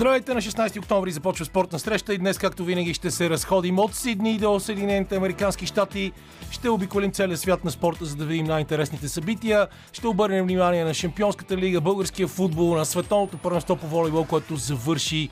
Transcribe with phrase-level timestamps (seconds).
[0.00, 3.94] Здравейте на 16 октомври започва спортна среща и днес, както винаги, ще се разходим от
[3.94, 6.12] Сидни до Съединените Американски щати.
[6.50, 9.68] Ще обиколим целия свят на спорта, за да видим най-интересните събития.
[9.92, 15.28] Ще обърнем внимание на Шампионската лига, българския футбол, на световното първенство по волейбол, което завърши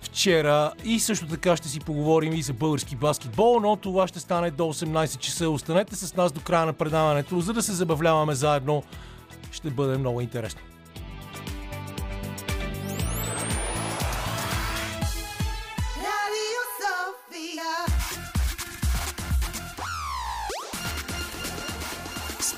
[0.00, 4.50] вчера и също така ще си поговорим и за български баскетбол, но това ще стане
[4.50, 5.50] до 18 часа.
[5.50, 8.82] Останете с нас до края на предаването, за да се забавляваме заедно.
[9.52, 10.60] Ще бъде много интересно.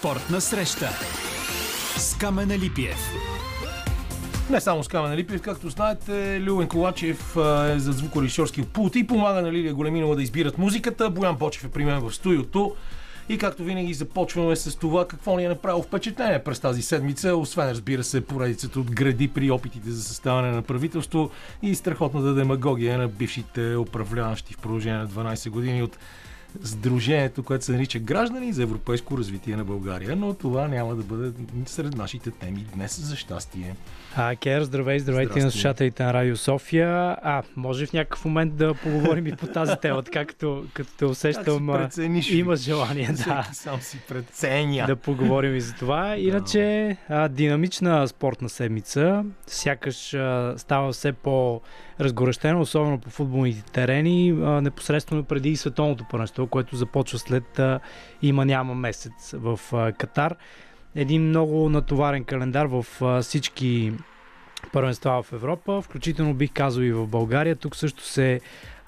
[0.02, 0.88] Спортна среща
[1.96, 3.10] с Камена Липиев.
[4.50, 9.06] Не само с Камен Липиев, както знаете, Любен Ковачев а, е за звукорежисьорски пулт и
[9.06, 11.10] помага на Лилия Големинова да избират музиката.
[11.10, 12.74] Боян Почев е при мен в студиото.
[13.28, 17.70] И както винаги започваме с това какво ни е направило впечатление през тази седмица, освен
[17.70, 21.30] разбира се поредицата от гради при опитите за съставане на правителство
[21.62, 25.98] и страхотната демагогия на бившите управляващи в продължение на 12 години от
[26.64, 31.32] Сдружението, което се нарича Граждани за европейско развитие на България, но това няма да бъде
[31.66, 33.76] сред нашите теми днес, за щастие.
[34.16, 37.16] А, Кер, здравей, здравейте на слушателите на Радио София.
[37.22, 41.04] А, може в някакъв момент да поговорим и по тази тема, така като, като те
[41.04, 42.30] усещам, прецениш.
[42.30, 44.86] имаш желание да, сам си преценя.
[44.86, 46.16] да поговорим и за това.
[46.16, 54.60] Иначе, а, динамична спортна седмица, сякаш а, става все по-разгорещено, особено по футболните терени, а,
[54.60, 57.80] непосредствено преди световното първенство, което започва след а,
[58.22, 60.36] има-няма месец в а, Катар.
[60.94, 62.86] Един много натоварен календар в
[63.22, 63.92] всички
[64.72, 67.56] първенства в Европа, включително бих казал и в България.
[67.56, 68.40] Тук също се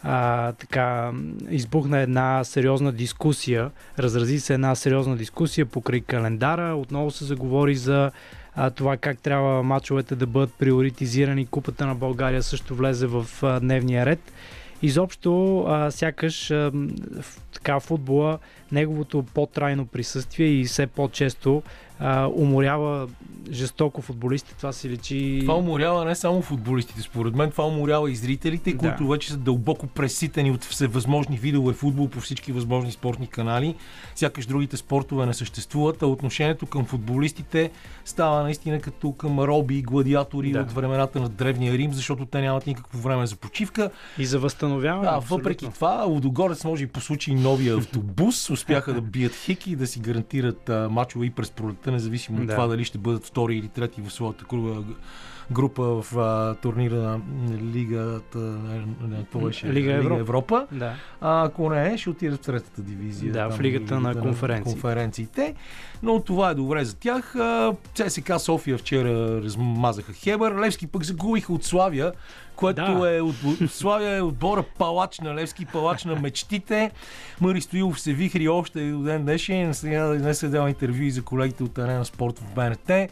[0.02, 1.12] а, така
[1.50, 6.76] избухна една сериозна дискусия, разрази се една сериозна дискусия покрай календара.
[6.76, 8.10] Отново се заговори за
[8.54, 11.46] а, това как трябва мачовете да бъдат приоритизирани.
[11.46, 14.32] Купата на България също влезе в а, дневния ред.
[14.82, 16.72] Изобщо, а, сякаш а,
[17.52, 18.38] така футбола,
[18.72, 21.62] неговото по-трайно присъствие и все по-често
[21.98, 23.08] а, уморява
[23.50, 24.56] жестоко футболистите.
[24.56, 25.38] Това се личи...
[25.40, 28.78] Това уморява не само футболистите, според мен, това уморява и зрителите, Да.
[28.78, 33.74] които вече са дълбоко преситени от всевъзможни видове футбол по всички възможни спортни канали.
[34.14, 37.70] Сякаш другите спортове не съществуват, а отношението към футболистите
[38.04, 40.60] става наистина като към роби и гладиатори Да.
[40.60, 43.90] от времената на Древния Рим, защото те нямат никакво време за почивка.
[44.18, 45.02] И за възстановяване.
[45.10, 45.36] Да, абсолютно.
[45.36, 49.86] въпреки това, Лудогорец може и по случай новия автобус успяха да бият хики и да
[49.86, 52.54] си гарантират а, мачове и през пролетта, независимо от Да.
[52.54, 54.82] това дали ще бъдат втори или трети в своята група,
[55.50, 57.20] група в а, турнира на
[57.74, 60.20] Лигата на, на, това беше, Лига Европа.
[60.20, 60.66] Европа.
[60.72, 60.94] Да.
[61.20, 63.32] А ако не, ще отидат в третата дивизия.
[63.32, 64.72] Да, в там, Лигата на конференциите.
[64.80, 65.54] конференциите.
[66.02, 67.34] Но това е добре за тях.
[67.94, 70.60] ЦСК София вчера размазаха Хебър.
[70.60, 72.12] Левски пък загубиха от Славия,
[72.56, 73.16] което Да.
[73.16, 73.34] е от,
[73.68, 76.90] Славия е отбора палач на Левски, палач на мечтите.
[77.40, 79.74] Мари Стоилов се вихри още и до ден днешен.
[79.74, 83.10] Сега днес е дал интервю за колегите от Арена Спорт в БНТ.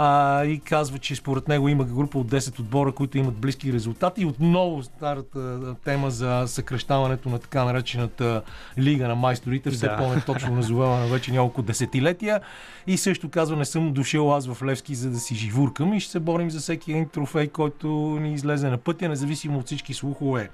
[0.00, 4.22] А, и казва, че според него има група от 10 отбора, които имат близки резултати.
[4.22, 8.42] И отново старата тема за съкръщаването на така наречената
[8.78, 9.96] Лига на майсторите, все Да.
[9.96, 12.40] по-неточно назовавана вече няколко десетилетия.
[12.86, 16.12] И също казва, не съм дошъл аз в Левски, за да си живуркам и ще
[16.12, 17.88] се борим за всеки един трофей, който
[18.20, 20.50] ни излезе на пътя, независимо от всички слухове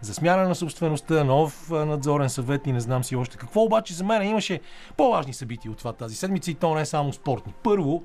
[0.00, 3.62] за смяна на собствеността, нов надзорен съвет и не знам си още какво.
[3.62, 4.60] Обаче за мен имаше
[4.96, 7.52] по-важни събития от това тази седмица и то не е само спортни.
[7.62, 8.04] Първо,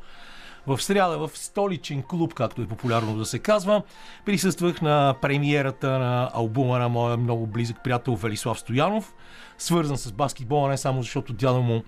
[0.68, 3.84] в сряда в столичен клуб, както е популярно да се казва,
[4.26, 9.14] присъствах на премиерата на албума на моя много близък приятел Велислав Стоянов,
[9.58, 11.84] свързан с баскетбола не само защото дядо му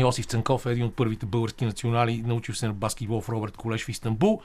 [0.00, 3.84] Йосиф Цанков е един от първите български национали, научил се на баскетбол в Робърт Колеж
[3.84, 4.40] в Истанбул,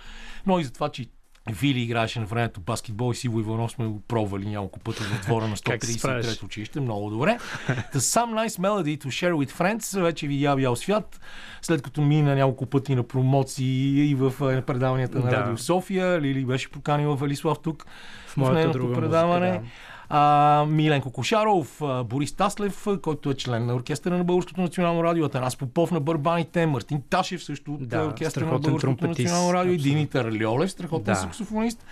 [0.45, 1.05] но и за това, че
[1.51, 5.47] Вили играеше на времето баскетбол и Сиво Иванов сме го пробвали няколко пъти в двора
[5.47, 6.25] на Как се справяш?
[6.25, 6.79] 133 училище.
[6.79, 7.37] Много добре.
[7.67, 11.19] The Some Nice Melody to Share with Friends вече видя бял свят,
[11.61, 15.31] след като мина няколко пъти на промоции и в е, предаванията на Да.
[15.37, 16.21] Радио София.
[16.21, 17.85] Лили беше поканила Велислав тук
[18.27, 19.49] В в нейното предаване.
[19.51, 19.67] музика,
[20.15, 25.25] А, Миленко Кошаров, а, Борис Таслев, който е член на оркестъра на Българското национално радио,
[25.25, 29.71] Атанас Попов на Барбаните, Мартин Ташев също от Да, да, оркестъра на Българското национално радио,
[29.71, 29.95] и абсолютно.
[29.95, 31.19] Димитър Льолев, страхотен Да.
[31.19, 31.85] саксофонист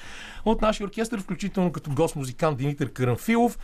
[0.46, 3.58] от нашия оркестър, включително като гост-музикант Димитър Карамфилов.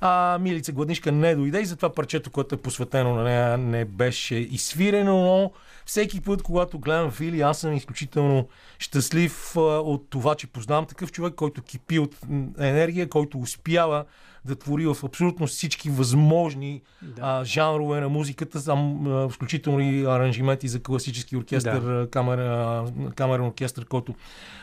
[0.00, 4.34] А, Милица Гладнишка не дойде и затова парчето, което е посветено на нея, не беше
[4.34, 5.50] изсвирено, но
[5.86, 8.48] всеки път, когато гледам Вили, аз съм изключително
[8.78, 12.16] щастлив от това, че познавам такъв човек, който кипи от
[12.58, 14.04] енергия, който успява
[14.44, 17.22] да твори в абсолютно всички възможни Да.
[17.22, 22.10] а, жанрове на музиката, сам, а, включително и аранжименти за класически оркестър, Да.
[22.10, 22.84] камера,
[23.14, 24.14] камерен оркестър, който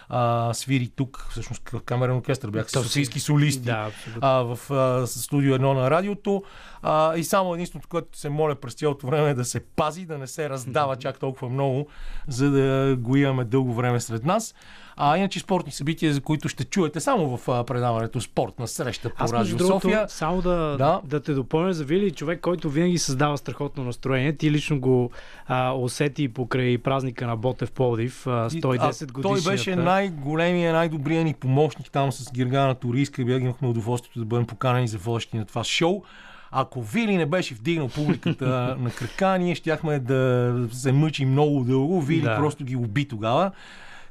[0.10, 4.22] а, свири тук, всъщност камерен оркестър, бяха софийски солисти Да, абсолютно.
[4.24, 6.44] а, в а, студио едно на радиото.
[6.82, 10.18] А, и само единственото, което се моля през цялото време е да се пази, да
[10.18, 11.88] не се раздава чак толкова много,
[12.28, 14.56] за да го имаме дълго време сред нас.
[15.00, 19.34] А иначе спортни събития, за които ще чуете само в предаването Спортна среща по Аз
[19.34, 20.06] Радио другото, София.
[20.10, 21.02] само да, Да.
[21.04, 21.20] да.
[21.20, 24.34] те допълня за Вили, човек, който винаги създава страхотно настроение.
[24.34, 25.12] Ти лично го
[25.48, 29.44] а, усети покрай празника на Ботев Пловдив, а, 110 А, годишната.
[29.44, 33.26] Той беше най-големия, най-добрият ни помощник там с Гергана Турийска.
[33.26, 36.04] Бях имахме удоволствието да бъдем поканени за водещи на това шоу.
[36.52, 42.02] Ако Вили не беше вдигнал публиката на крака, ние щяхме да се мъчим много дълго.
[42.02, 42.36] Вили Да.
[42.36, 43.52] просто ги уби тогава.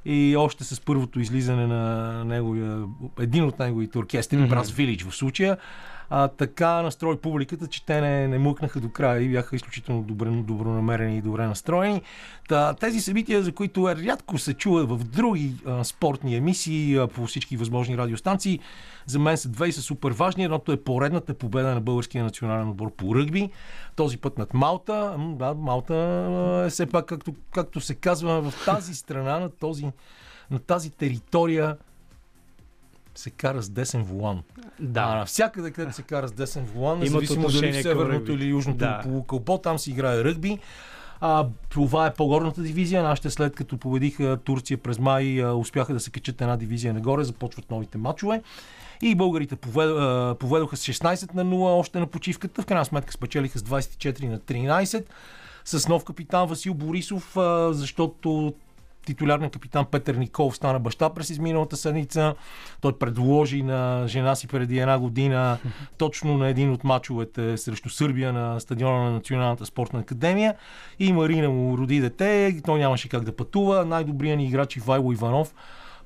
[0.04, 2.82] И още с първото излизане на неговия,
[3.20, 4.48] един от неговите оркестри, mm-hmm.
[4.48, 5.56] Брас Вилич в случая,
[6.10, 10.30] а, така настрои публиката, че те не, не мъкнаха до края и бяха изключително добре,
[10.30, 12.02] добронамерени и добре настроени.
[12.48, 17.06] Та, тези събития, за които е рядко се чува в други а, спортни емисии а,
[17.06, 18.60] по всички възможни радиостанции,
[19.06, 20.44] за мен са две и са супер важни.
[20.44, 23.50] Едното е поредната победа на българския национален отбор по ръгби.
[23.96, 25.16] Този път над Малта.
[25.18, 25.94] Да, Малта
[26.66, 29.86] е все пак, както, както се казва, в тази страна, на, този,
[30.50, 31.76] на тази територия
[33.18, 34.42] се кара с десен волан.
[34.58, 35.14] А Да.
[35.14, 39.00] навсякъде, където се кара с десен волан, независимо дали в северното или южното Да.
[39.02, 40.58] полукълбо, там се играе ръгби.
[41.20, 43.02] А, това е по-горната дивизия.
[43.02, 47.24] Нашите след като победиха Турция през май, а, успяха да се качат една дивизия нагоре,
[47.24, 48.42] започват новите матчове.
[49.02, 52.62] И българите повед, а, поведоха с 16 на 0 още на почивката.
[52.62, 55.04] В крайна сметка спечелиха с 24 на 13
[55.64, 58.54] с нов капитан Васил Борисов, а, защото
[59.06, 62.34] титулярният капитан Петър Николов стана баща през изминалата седмица.
[62.80, 65.58] Той предложи на жена си преди една година
[65.98, 70.54] точно на един от мачовете срещу Сърбия на стадиона на Националната спортна академия.
[70.98, 73.84] И Марина му роди дете, той нямаше как да пътува.
[73.84, 75.54] Най-добрият ни играч Ивайло Иванов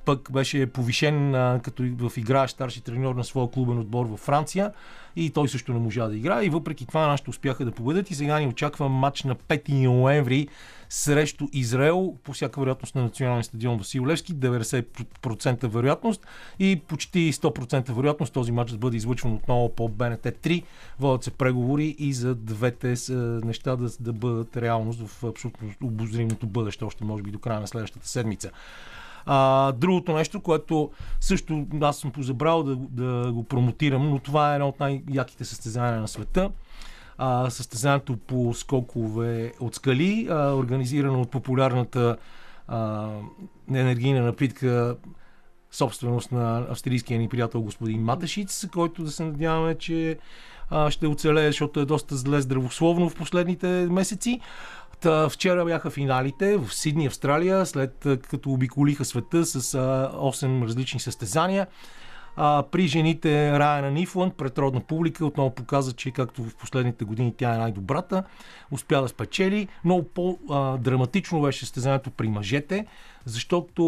[0.05, 4.71] пък беше повишен а, като в играещ старши треньор на своя клубен отбор във Франция.
[5.15, 6.45] И той също не можа да играе.
[6.45, 8.11] И въпреки това нашите успяха да победят.
[8.11, 10.47] И сега ни очаква матч на 5 ноември
[10.89, 12.15] срещу Израел.
[12.23, 14.35] По всяка вероятност на националния стадион Васил Левски.
[14.35, 16.27] 90% вероятност.
[16.59, 20.63] И почти 100% вероятност този матч да бъде излъчван отново по БНТ 3
[20.99, 23.13] водят се преговори и за двете а,
[23.45, 27.67] неща да, да бъдат реалност в абсолютно обозримото бъдеще още може би до края на
[27.67, 28.51] следващата седмица.
[29.25, 34.55] А, другото нещо, което също аз съм позабрал да, да го промотирам, но това е
[34.55, 36.49] едно от най-яките състезания на света.
[37.17, 42.17] А, състезанието по скокове от скали, а, организирано от популярната
[42.67, 43.09] а,
[43.69, 44.95] енергийна напитка
[45.71, 50.17] собственост на австрийския ни приятел господин Матешиц, който да се надяваме, че
[50.69, 54.39] а, ще оцелее, защото е доста зле здравословно в последните месеци.
[55.01, 60.63] Та, вчера бяха финалите в Сидни, Австралия, след а, като обиколиха света с а, 8
[60.63, 61.67] различни състезания.
[62.35, 67.55] А, при жените Райана Нифланд, предродна публика, отново показа, че както в последните години тя
[67.55, 68.23] е най-добрата,
[68.71, 69.67] успя да спечели.
[69.85, 72.85] Много по-драматично беше състезанието при мъжете,
[73.25, 73.83] защото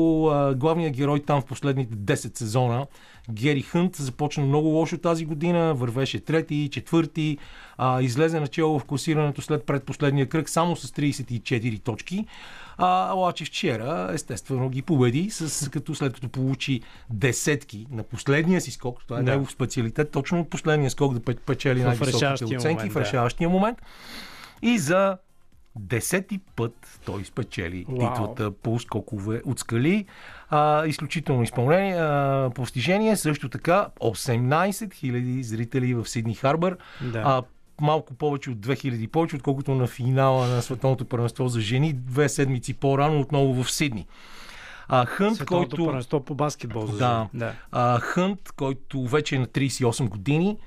[0.58, 2.86] главният герой там в последните 10 сезона,
[3.32, 7.38] Гери Хънт, започна много лошо тази година, вървеше трети, четвърти,
[7.78, 12.26] а, излезе начало в класирането след предпоследния кръг само с 34 точки.
[12.78, 18.72] А, обаче вчера, естествено, ги победи, с, като след като получи десетки на последния си
[18.72, 19.32] скок, това е Да.
[19.32, 23.00] негов специалитет, точно от последния скок да пе- печели В най-високите оценки момент, в да.
[23.00, 23.82] решаващия момент.
[24.62, 25.18] И за
[25.76, 27.98] десети път той спечели Вау.
[28.00, 30.06] титлата по скокове от скали.
[30.50, 33.16] А, изключително изпълнение, а, постижение.
[33.18, 36.78] Също така 18 000 зрители в Сидни Харбър.
[37.04, 37.22] Да.
[37.26, 37.42] А,
[37.82, 42.74] малко повече от 2000 повече, отколкото на финала на Световното първенство за жени две седмици
[42.74, 44.08] по-рано отново в Сидни.
[44.88, 45.86] А, Хънт, Световното който...
[45.86, 46.86] първенство по баскетбол.
[46.88, 47.28] За Да.
[47.34, 47.54] да.
[47.72, 50.58] А, Хънт, който вече е на 38 години,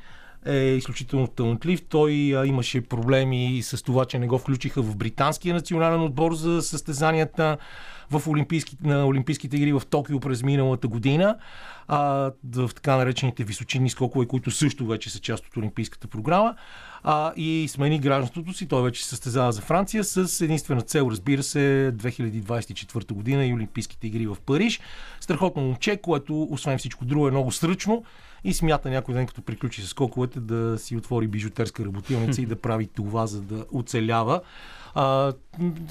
[0.46, 1.82] е изключително талантлив.
[1.88, 6.62] Той а, имаше проблеми с това, че не го включиха в британския национален отбор за
[6.62, 7.58] състезанията
[8.10, 11.36] в олимпийски, на Олимпийските игри в Токио през миналата година.
[11.88, 16.54] А, в така наречените височинни скокове, които също вече са част от Олимпийската програма.
[17.08, 18.68] А, и смени гражданството си.
[18.68, 24.06] Той вече се състезава за Франция с единствена цел, разбира се, 2024 година и Олимпийските
[24.06, 24.80] игри в Париж.
[25.20, 28.04] Страхотно момче, което освен всичко друго е много сръчно
[28.44, 32.56] и смята някой ден, като приключи с скоковете, да си отвори бижутерска работилница и да
[32.56, 34.40] прави това, за да оцелява.
[34.98, 35.32] А,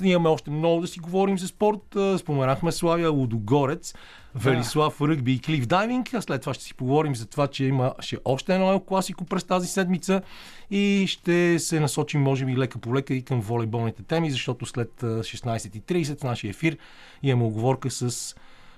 [0.04, 1.98] имаме още много да си говорим за спорт.
[2.18, 3.94] Споменахме Славия Лудогорец,
[4.36, 6.14] Велислав Ръгби и Клиф Дайвинг.
[6.14, 9.44] А след това ще си поговорим за това, че имаше още едно ел класико през
[9.44, 10.22] тази седмица
[10.72, 15.04] и ще се насочим, може би, лека по лека и към волейболните теми, защото след
[15.04, 16.78] а, 16.30 в нашия ефир
[17.24, 18.36] имаме оговорка с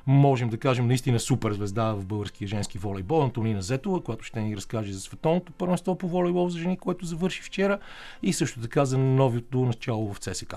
[0.07, 4.55] можем да кажем наистина супер звезда в българския женски волейбол, Антонина Зетова, която ще ни
[4.55, 7.79] разкаже за световното първенство по волейбол за жени, което завърши вчера
[8.23, 10.55] и също така за новото начало в ЦСК.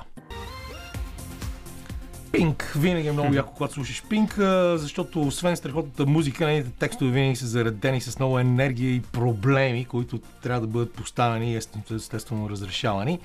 [2.32, 2.72] Пинк.
[2.76, 4.34] Винаги е много яко, когато слушаш Пинк,
[4.74, 10.18] защото освен страхотната музика, нейните текстове винаги са заредени с много енергия и проблеми, които
[10.42, 13.18] трябва да бъдат поставени и естествено разрешавани.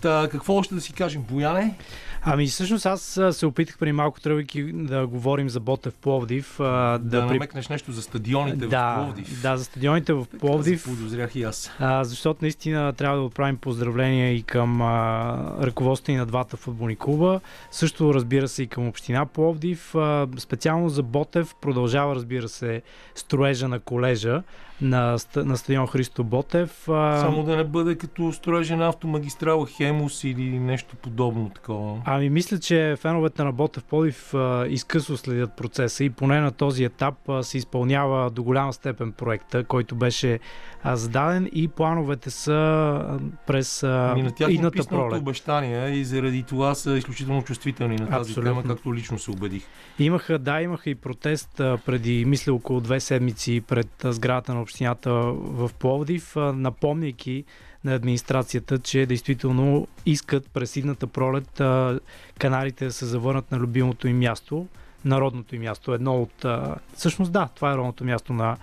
[0.00, 1.74] Та, какво още да си кажем, Бояне?
[2.22, 6.54] Ами всъщност аз се опитах преди малко тръгвайки да говорим за Ботев Пловдив.
[6.58, 9.42] Да, да, намекнеш нещо за стадионите да, в Пловдив.
[9.42, 10.82] да, за стадионите в Пловдив.
[10.82, 11.70] Така Подозрях и аз.
[11.78, 16.96] А, защото наистина трябва да отправим поздравления и към а, ръководството и на двата футболни
[16.96, 17.40] клуба.
[17.70, 19.94] Също разбира се и към община Пловдив.
[19.94, 22.82] А, специално за Ботев продължава разбира се
[23.14, 24.42] строежа на колежа
[24.82, 26.88] на, на стадион Христо Ботев.
[26.88, 32.02] А, Само да не бъде като строежа на автомагистрала Хемус или нещо подобно такова.
[32.04, 36.84] Ами мисля, че феновете на Ботев Пловдив а, изкъсно следят процеса и поне на този
[36.84, 40.38] етап а, се изпълнява до голяма степен проекта, който беше
[40.84, 45.20] зададен и плановете са през Ами идната пролет.
[45.20, 48.62] обещания и заради това са изключително чувствителни на тази Абсолютно.
[48.62, 49.62] тема, както лично се убедих.
[49.98, 55.70] Имаха, да, имаха и протест преди, мисля, около две седмици пред сградата на общината в
[55.78, 57.44] Пловдив, напомняйки
[57.84, 62.00] на администрацията, че действително искат през идната пролет а,
[62.38, 64.66] каналите да се завърнат на любимото им място,
[65.04, 65.94] народното им място.
[65.94, 66.46] Едно от...
[66.94, 68.56] Всъщност да, това е родното място на,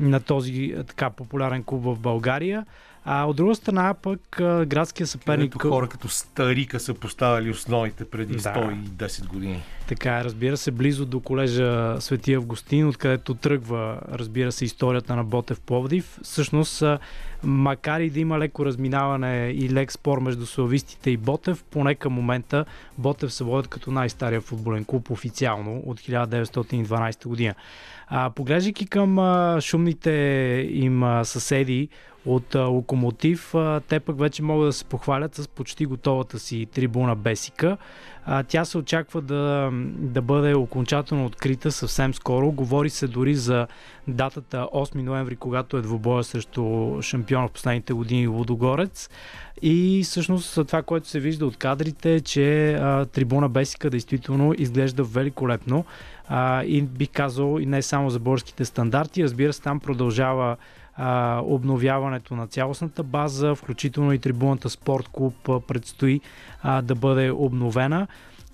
[0.00, 2.66] на този така популярен клуб в България.
[3.08, 5.52] А от друга страна пък а, градския съперник...
[5.52, 8.38] Където хора като Старика са поставили основите преди Да.
[8.40, 9.62] 110 години.
[9.88, 15.24] Така е, разбира се, близо до колежа Свети Августин, откъдето тръгва, разбира се, историята на
[15.24, 16.18] Ботев Пловдив.
[16.22, 16.82] Всъщност,
[17.42, 22.12] макар и да има леко разминаване и лек спор между славистите и Ботев, поне към
[22.12, 22.64] момента
[22.98, 27.54] Ботев се водят като най-стария футболен клуб официално от 1912 година.
[28.08, 30.10] А, поглеждайки към а, шумните
[30.70, 31.88] им а, съседи
[32.26, 36.66] от а, Локомотив, а, те пък вече могат да се похвалят с почти готовата си
[36.72, 37.76] трибуна Бесика.
[38.24, 42.52] А, тя се очаква да, да бъде окончателно открита съвсем скоро.
[42.52, 43.66] Говори се дори за
[44.08, 49.10] датата 8 ноември, когато е двобоя срещу шампиона в последните години Лудогорец.
[49.62, 55.04] И всъщност това, което се вижда от кадрите е, че а, трибуна Бесика действително изглежда
[55.04, 55.84] великолепно.
[56.28, 60.56] А, и бих казал и не само за българските стандарти, разбира се, там продължава
[60.96, 65.34] а, обновяването на цялостната база, включително и трибуната Спорт Клуб
[65.68, 66.20] предстои
[66.62, 68.06] а, да бъде обновена.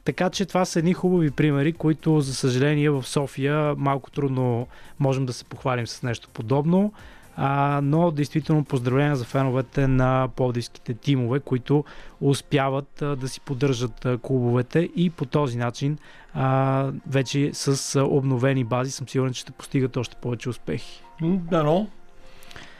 [0.04, 4.66] Така че това са едни хубави примери, които за съжаление в София малко трудно
[5.00, 6.92] можем да се похвалим с нещо подобно.
[7.37, 11.84] А, но действително поздравления за феновете на пловдивските тимове, които
[12.20, 15.99] успяват а, да си поддържат а, клубовете и по този начин
[16.34, 21.02] а, вече с а, обновени бази съм сигурен, че ще постигат още повече успехи.
[21.20, 21.87] М, Дано.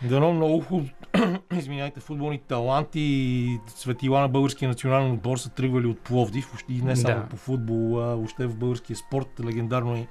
[0.09, 0.88] Дано много хубаво.
[1.59, 6.64] Извинявайте, футболни таланти и светила на българския национален отбор са тръгвали от Пловдив.
[6.68, 7.28] И не само Да.
[7.28, 9.40] по футбол, а въобще в българския спорт.
[9.44, 10.06] Легендарно и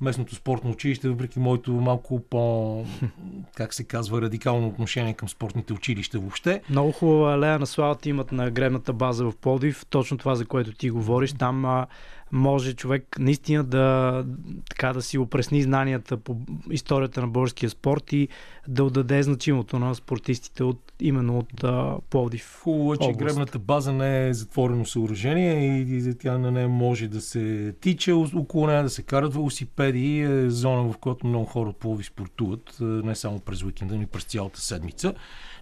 [0.00, 2.84] местното спортно училище, въпреки моето малко по,
[3.56, 6.62] как се казва, радикално отношение към спортните училища въобще.
[6.70, 9.86] Много хубава алея на славата имат на гребната база в Пловдив.
[9.90, 11.32] Точно това, за което ти говориш.
[11.32, 11.86] Там а,
[12.34, 14.24] може човек наистина да,
[14.70, 16.36] така, да си опресни знанията по
[16.70, 18.28] историята на българския спорт и
[18.68, 22.60] да отдаде значимото на спортистите от, именно от а, Пловдив.
[22.62, 27.08] Хубаво е, че гребната база не е затворено съоръжение и и тя на нея може
[27.08, 30.20] да се тича около нея, да се карат велосипеди.
[30.20, 34.02] Е зона, в която много хора от Пловдив спортуват, е, не само през уикенда, но
[34.02, 35.14] и през цялата седмица.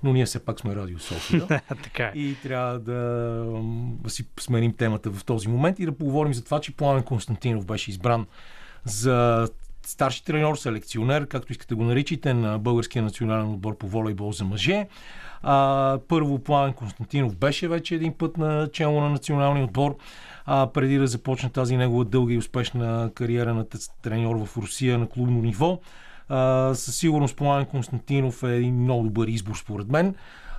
[0.02, 1.46] Но ние все пак сме Радио София.
[1.82, 2.12] така е.
[2.18, 6.76] И трябва да, си сменим темата в този момент и да поговорим за това, че
[6.76, 8.26] Пламен Константинов беше избран
[8.84, 9.48] за
[9.86, 14.86] старши треньор, селекционер, както искате го наричайте, на Българския национален отбор по волейбол за мъже.
[15.42, 19.96] А, първо Пламен Константинов беше вече един път на чело на националния отбор,
[20.46, 23.66] а, преди да започне тази негова дълга и успешна кариера на
[24.02, 25.80] треньор в Русия на клубно ниво.
[26.32, 30.14] А, със сигурност Пламен Константинов е един много добър избор според мен.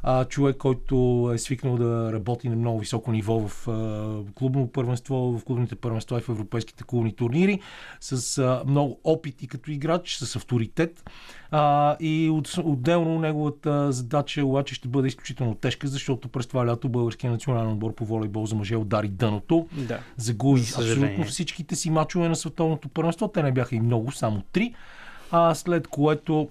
[0.06, 5.16] А, човек, който е свикнал да работи на много високо ниво в а, клубно първенство,
[5.40, 7.60] в клубните първенства и в европейските клубни турнири,
[8.00, 11.10] с а, много опит и като играч, с авторитет.
[11.52, 16.90] А, и от, отделно неговата задача обаче ще бъде изключително тежка, защото през това лято
[16.90, 20.00] българския национален отбор по волейбол за мъже удари дъното Да.
[20.18, 23.28] загуби абсолютно всичките си мачове на световното първенство.
[23.28, 24.74] Те не бяха и много, само три.
[25.36, 26.50] А след което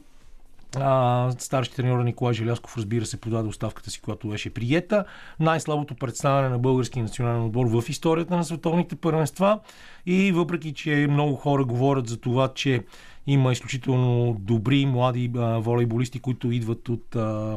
[0.77, 5.05] А, старши треньор Николай Желясков, разбира се, подаде оставката си, която беше приета.
[5.41, 9.61] Най-слабото представяне на български национален отбор в историята на световните първенства.
[10.07, 12.85] И въпреки, че много хора говорят за това, че
[13.27, 17.57] има изключително добри млади а, волейболисти, които идват от а,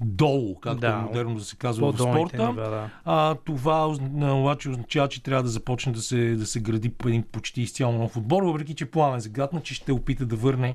[0.00, 2.48] долу, както Да, е модерно да се казва в спорта.
[2.48, 2.90] нива, да.
[3.04, 7.22] А, това обаче означава, че трябва да започне да се, да се гради по един
[7.32, 10.74] почти изцяло нов отбор, въпреки че Пламен загадна, че ще опита да върне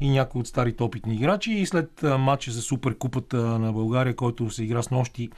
[0.00, 1.52] и някои от старите опитни играчи.
[1.52, 5.30] И след матча за Суперкупата на България, който се игра с нощи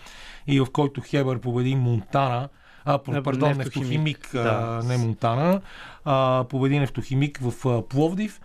[0.46, 2.48] и в който Хебър победи Монтана,
[2.84, 3.58] а, пардон, Нефтохимик.
[3.58, 4.88] Нефтохимик, а, Да.
[4.88, 5.60] не Монтана,
[6.04, 8.40] а, победи Нефтохимик в а, Пловдив.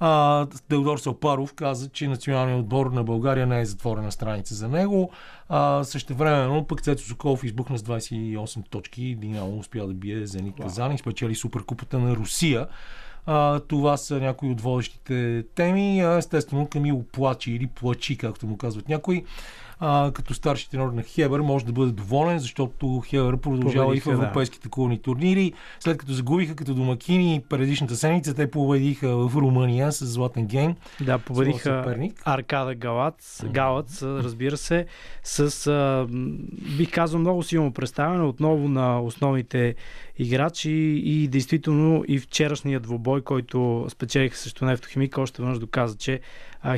[0.00, 5.10] А, Теодор Салпаров каза, че националният отбор на България не е затворена страница за него.
[5.48, 9.14] А, същевременно пък Цецо Соколов избухна с 28 точки.
[9.14, 12.66] Динамо успя да бие Зенит Казан и спечели Суперкупата на Русия.
[13.26, 16.00] А, това са някои от водещите теми.
[16.00, 19.24] Естествено, Камило плачи или плачи, както му казват някои.
[19.80, 24.14] А, като старши тренер на Хебър може да бъде доволен, защото Хебър продължава Победиха, и
[24.14, 24.22] в да.
[24.22, 25.52] европейските клубни турнири.
[25.80, 30.76] След като загубиха като домакини предишната седмица, те победиха в Румъния с Златен гейм.
[31.00, 31.96] Да, победиха.
[32.24, 34.86] Аркада Галац, Галац, разбира се,
[35.22, 36.06] с, а,
[36.76, 39.74] бих казал, много силно представяне отново на основните
[40.18, 40.70] играчи
[41.04, 46.20] и действително и вчерашният двубой, който спечелиха срещу Нефтохимик, още веднъж доказа, че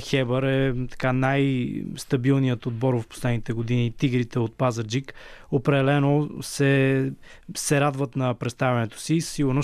[0.00, 3.92] Хебър е така най-стабилният отбор в последните години.
[3.98, 5.14] Тигрите от Пазарджик
[5.50, 7.12] определено се,
[7.56, 9.20] се радват на представянето си.
[9.20, 9.62] Сигурно,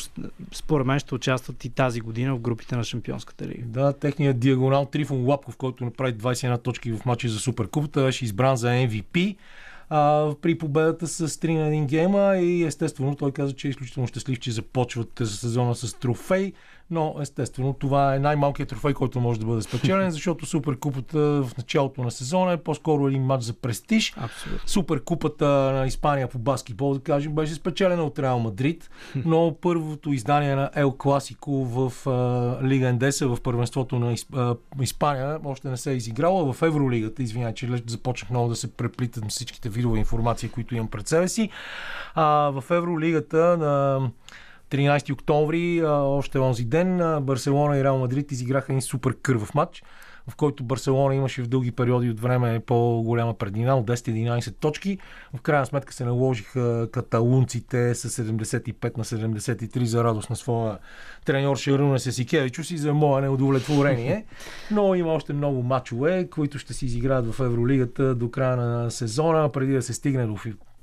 [0.53, 3.65] според мен, ще участват и тази година в групите на Шампионската лига.
[3.67, 8.57] Да, техният диагонал Трифон Лапков, който направи 21 точки в матча за Суперкупата, беше избран
[8.57, 9.37] за MVP
[9.91, 14.07] а, при победата с 3 на 1 гейма и естествено той каза, че е изключително
[14.07, 16.53] щастлив, че започват сезона с трофей,
[16.91, 22.03] но естествено това е най-малкият трофей, който може да бъде спечелен, защото Суперкупата в началото
[22.03, 24.15] на сезона е по-скоро един матч за престиж.
[24.17, 24.69] Абсолютно.
[24.69, 28.91] Суперкупата на Испания по баскетбол, да кажем, беше спечелена от Реал Мадрид,
[29.25, 34.57] но първото издание на Ел Класико в а, Лига Ендеса в първенството на Исп, а,
[34.81, 36.53] Испания още не се е изиграла.
[36.53, 40.89] В Евролигата, извинявай, че започнах много да се преплитат на всичките видове информация, които имам
[40.89, 41.51] пред себе си.
[42.15, 44.01] А, в Евролигата на
[44.71, 49.83] 13 октомври, още онзи ден, Барселона и Реал Мадрид изиграха един супер кървав матч
[50.29, 54.99] в който Барселона имаше в дълги периоди от време по-голяма преднина от 10-11 точки.
[55.35, 60.79] В крайна сметка се наложиха каталунците с 75 на 73 за радост на своя
[61.25, 64.25] треньор Шаруна Сесикевичус и за мое неудовлетворение.
[64.71, 69.53] Но има още много матчове, които ще се изиграят в Евролигата до края на сезона,
[69.53, 70.37] преди да се стигне до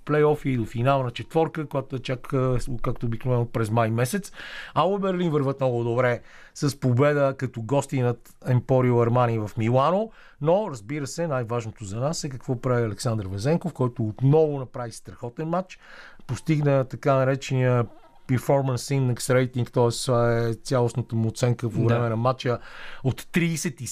[0.03, 4.31] фи- плейофи и до финална четворка, която е чак, а, както обикновено през май месец.
[4.73, 6.21] Алба Берлин върват много добре
[6.53, 10.11] с победа като гости над Емпорио Армани в Милано,
[10.41, 15.47] но разбира се, най-важното за нас е какво прави Александър Везенков, който отново направи страхотен
[15.47, 15.79] матч,
[16.27, 17.85] постигна така наречения
[18.27, 20.03] Performance Index Rating, т.е.
[20.03, 22.09] това е цялостната му оценка по време Да.
[22.09, 22.59] на матча
[23.03, 23.83] от 37,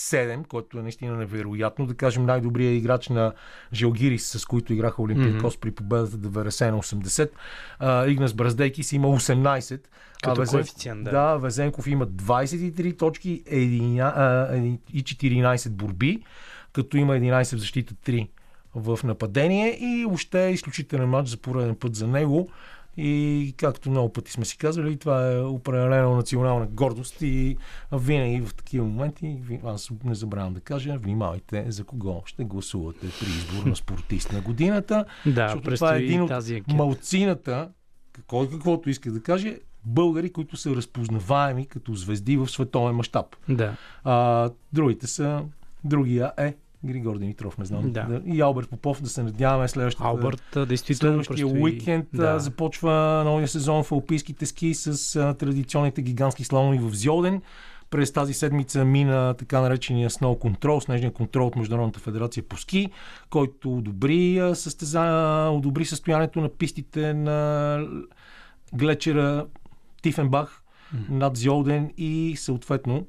[0.43, 1.85] което е наистина невероятно.
[1.85, 3.33] Да кажем най-добрият играч на
[3.73, 7.29] Желгирис, с които играха Олимпиакос при победата 90 на 80.
[7.79, 9.81] А, Игнас Браздейкис има 18.
[10.23, 11.11] Като Везен- коефициент, да.
[11.11, 14.55] да, Везенков има 23 точки единя- а,
[14.93, 16.23] и 14 борби,
[16.73, 18.29] като има 11 в защита 3
[18.75, 22.49] в нападение и още е изключителен матч за пореден път за него.
[22.97, 27.57] И както много пъти сме си казали, това е определено национална гордост и
[27.91, 33.27] винаги в такива моменти, аз не забравям да кажа, внимавайте за кого ще гласувате при
[33.27, 35.05] избор на спортист на годината.
[35.25, 36.31] Да, Защото това е един от
[36.67, 37.69] малцината,
[38.27, 43.35] кой каквото иска да каже, българи, които са разпознаваеми като звезди в световен мащаб.
[43.49, 43.75] Да.
[44.03, 45.43] А, другите са
[45.83, 47.91] другия е Григор Димитров, не знам.
[47.91, 48.21] Да.
[48.25, 51.63] И Алберт Попов, да се надяваме следващата Албърт, а, действително Следващия предстои.
[51.63, 52.39] уикенд да.
[52.39, 57.41] започва новия сезон в алпийските ски с а, традиционните гигантски слаломи в Зьолден.
[57.89, 62.89] През тази седмица мина така наречения Snow Control, снежния контрол от Международната федерация по ски,
[63.29, 65.49] който одобри, състеза...
[65.53, 67.79] одобри състоянието на пистите на
[68.73, 69.45] глечера
[70.01, 70.63] Тифенбах
[71.09, 73.05] над Зьолден и съответно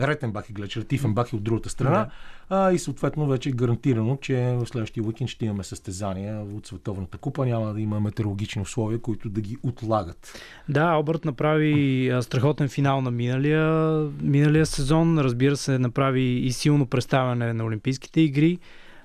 [0.00, 2.08] Ретенбах е глечер, Тифенбах е от другата страна.
[2.48, 7.18] А, и съответно вече е гарантирано, че в следващия уикенд ще имаме състезания от Световната
[7.18, 7.46] купа.
[7.46, 10.40] Няма да има метеорологични условия, които да ги отлагат.
[10.68, 15.18] Да, Албърт направи страхотен финал на миналия, миналия сезон.
[15.18, 18.58] Разбира се, направи и силно представяне на Олимпийските игри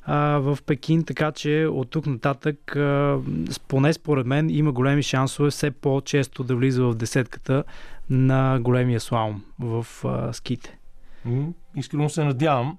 [0.08, 3.20] а, в Пекин, така че от тук нататък, а,
[3.68, 7.64] поне според мен, има големи шансове все по-често да влиза в десетката
[8.10, 10.78] на големия слаум в а, ските.
[11.76, 12.78] Искрено се надявам,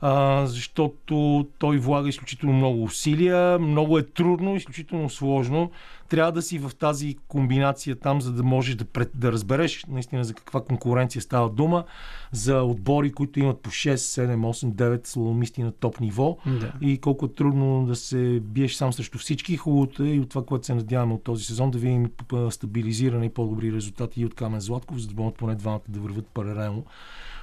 [0.00, 5.70] а, защото той влага изключително много усилия, много е трудно, изключително сложно.
[6.10, 10.24] Трябва да си в тази комбинация там, за да можеш да, пред, да разбереш наистина
[10.24, 11.84] за каква конкуренция става дума,
[12.32, 16.72] за отбори, които имат по 6, 7, 8, 9 слаломисти на топ ниво Да.
[16.80, 19.56] и колко е трудно да се биеш сам срещу всички.
[19.56, 22.10] Хубавото е и от това, което се надяваме от този сезон, да видим
[22.50, 26.26] стабилизиране и по-добри резултати и от Камен Златков, за да могат поне двамата да върват
[26.26, 26.84] паралелно.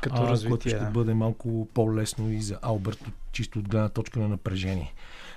[0.02, 0.72] Като а, което развитие.
[0.72, 0.92] ще да.
[0.92, 4.94] бъде малко по-лесно и за Алберт, чисто от гледна точка на напрежение.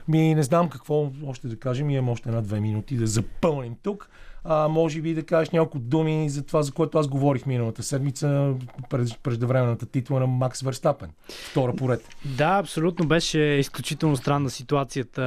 [0.08, 4.10] Ми не знам какво още да кажем, имам още една-две минути да запълним тук.
[4.44, 8.54] А, може би да кажеш няколко думи за това, за което аз говорих миналата седмица,
[8.90, 11.10] пред, преждевременната титла на Макс Верстапен.
[11.50, 12.08] Втора поред.
[12.24, 15.22] Да, абсолютно беше изключително странна ситуацията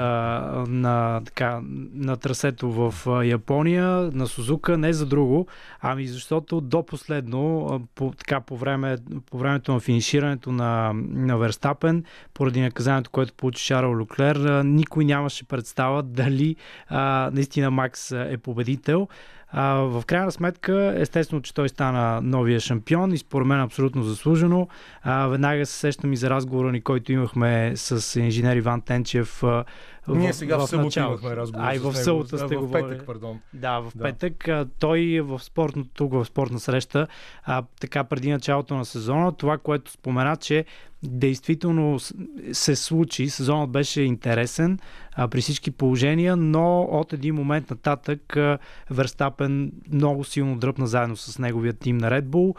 [0.68, 1.62] на, така,
[1.94, 2.94] на трасето в
[3.26, 5.48] Япония, на Сузука, не за друго,
[5.82, 8.98] ами защото до последно, по, така, по, време,
[9.32, 15.48] по времето на финиширането на, на Верстапен, поради наказанието, което получи Шарл Люклер, никой нямаше
[15.48, 16.56] представа дали
[16.88, 19.03] а, наистина Макс е победител.
[19.56, 24.68] А, в крайна сметка, естествено, че той стана новия шампион и според мен абсолютно заслужено.
[25.04, 29.44] А, веднага се сещам и за разговора ни, който имахме с инженер Иван Тенчев.
[29.44, 29.66] а,
[30.08, 31.12] Ние сега в, събота началото.
[31.14, 31.66] имахме разговор.
[31.68, 32.90] А, и с в събота сте в говорили.
[32.90, 33.40] петък, пардон.
[33.54, 34.04] Да, в Да.
[34.04, 34.48] петък.
[34.48, 37.08] А, Той в спортно, тук в спортна среща,
[37.44, 40.66] а, така преди началото на сезона, това, което спомена, че
[41.04, 42.00] действително
[42.52, 44.80] се случи, сезонът беше интересен
[45.16, 48.58] а, при всички положения, но от един момент нататък а,
[48.92, 52.56] Верстапен много силно дръпна заедно с неговия тим на Red Bull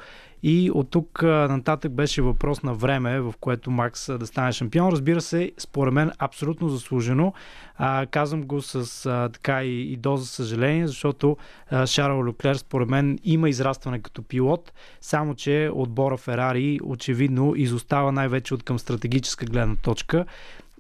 [0.47, 4.89] и от тук нататък беше въпрос на време, в което Макс да стане шампион.
[4.89, 7.33] Разбира се, според мен абсолютно заслужено.
[7.77, 11.37] А, казвам го с а, така и, и доза съжаление, защото
[11.71, 18.13] а, Шарл Люклер според мен има израстване като пилот, само че отбора Ферари очевидно изостава
[18.13, 20.25] най-вече от към стратегическа гледна точка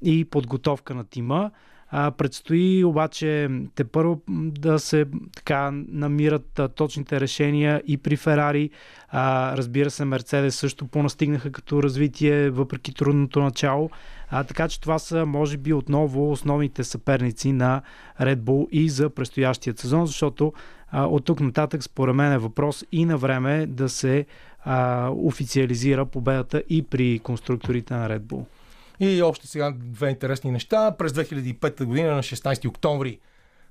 [0.05, 1.51] и подготовка на тима.
[1.97, 8.71] А, предстои обаче те първо да се така намират а, точните решения и при Ферари.
[9.09, 13.90] А, разбира се, Мерцедес също понастигнаха като развитие, въпреки трудното начало.
[14.31, 17.83] А, така че това са, може би, отново основните съперници на
[18.21, 20.53] Red Bull и за предстоящия сезон, защото
[20.90, 24.27] а, от тук нататък, според мен, е въпрос и на време да се
[24.64, 28.45] а, официализира победата и при конструкторите на Red Bull.
[29.00, 30.96] И още сега две интересни неща.
[30.98, 33.20] През 2005 година на 16 октомври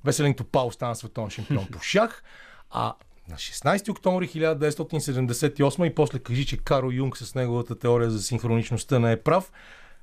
[0.05, 2.23] Веселин Топал стана световен шампион по шах,
[2.71, 2.93] а
[3.29, 8.99] на 16 октомври 1978 и после кажи, че Карл Юнг с неговата теория за синхроничността
[8.99, 9.51] не е прав.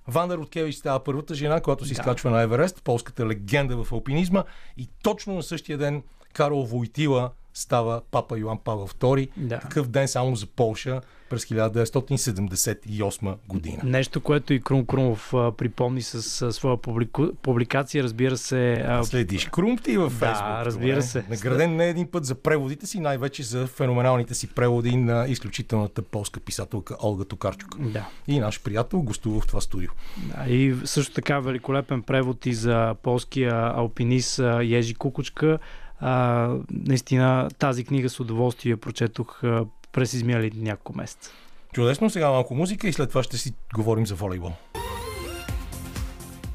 [0.06, 4.44] Ванда Руткевич става първата жена, която се изкачва на Еверест, полската легенда в алпинизма.
[4.76, 6.02] И точно на същия ден
[6.32, 7.30] Карл Войтила
[7.60, 9.28] става папа Йоан Павел II.
[9.36, 9.58] Да.
[9.60, 13.78] Такъв ден само за Полша през 1978 година.
[13.84, 17.26] Нещо, което и Крум Крумов а, припомни с а, своя публику...
[17.42, 18.72] публикация, разбира се.
[18.88, 20.46] А, Следиш Крумп ти във Да, Фейсбук.
[20.48, 21.02] разбира добре?
[21.02, 21.24] се.
[21.30, 26.40] Награден не един път за преводите си, най-вече за феноменалните си преводи на изключителната полска
[26.40, 27.78] писателка Олга Токарчук.
[27.80, 28.08] да.
[28.28, 29.90] И наш приятел гостува в това студио.
[30.36, 35.58] Да, и също така великолепен превод и за полския алпинист Ежи Кукучка.
[36.00, 41.30] А, наистина тази книга с удоволствие прочетох а, през изминали няколко месеца.
[41.72, 44.52] Чудесно, сега малко музика и след това ще си говорим за волейбол.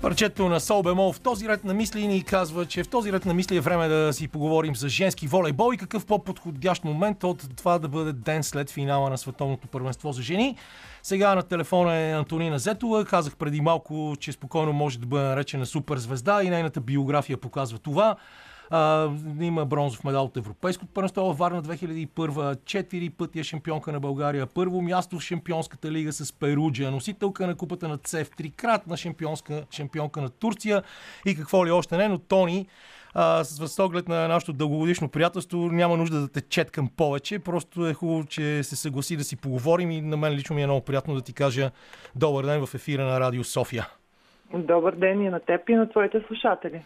[0.01, 3.25] Парчето на Сол Бемол в този ред на мисли ни казва, че в този ред
[3.25, 7.55] на мисли е време да си поговорим за женски волейбол и какъв по-подходящ момент от
[7.57, 10.57] това да бъде ден след финала на Световното първенство за жени.
[11.03, 13.05] Сега на телефона е Антонина Зетова.
[13.05, 18.15] Казах преди малко, че спокойно може да бъде наречена суперзвезда и нейната биография показва това.
[18.69, 19.09] А,
[19.41, 24.45] има бронзов медал от Европейското първенство във Варна 2001, четири пъти е шампионка на България,
[24.45, 30.21] първо място в Шампионската лига с Перуджа, носителка на купата на ЦЕФ, трикратна шампионска, шампионка
[30.21, 30.83] на Турция.
[31.25, 32.67] И какво ли още не, но Тони
[33.15, 37.93] а, с оглед на нашето дългогодишно приятелство няма нужда да те четкам повече, просто е
[37.93, 41.15] хубаво, че се съгласи да си поговорим и на мен лично ми е много приятно
[41.15, 41.71] да ти кажа
[42.15, 43.87] добър ден в ефира на Радио София.
[44.53, 46.81] Добър ден и на теб и на твоите слушатели.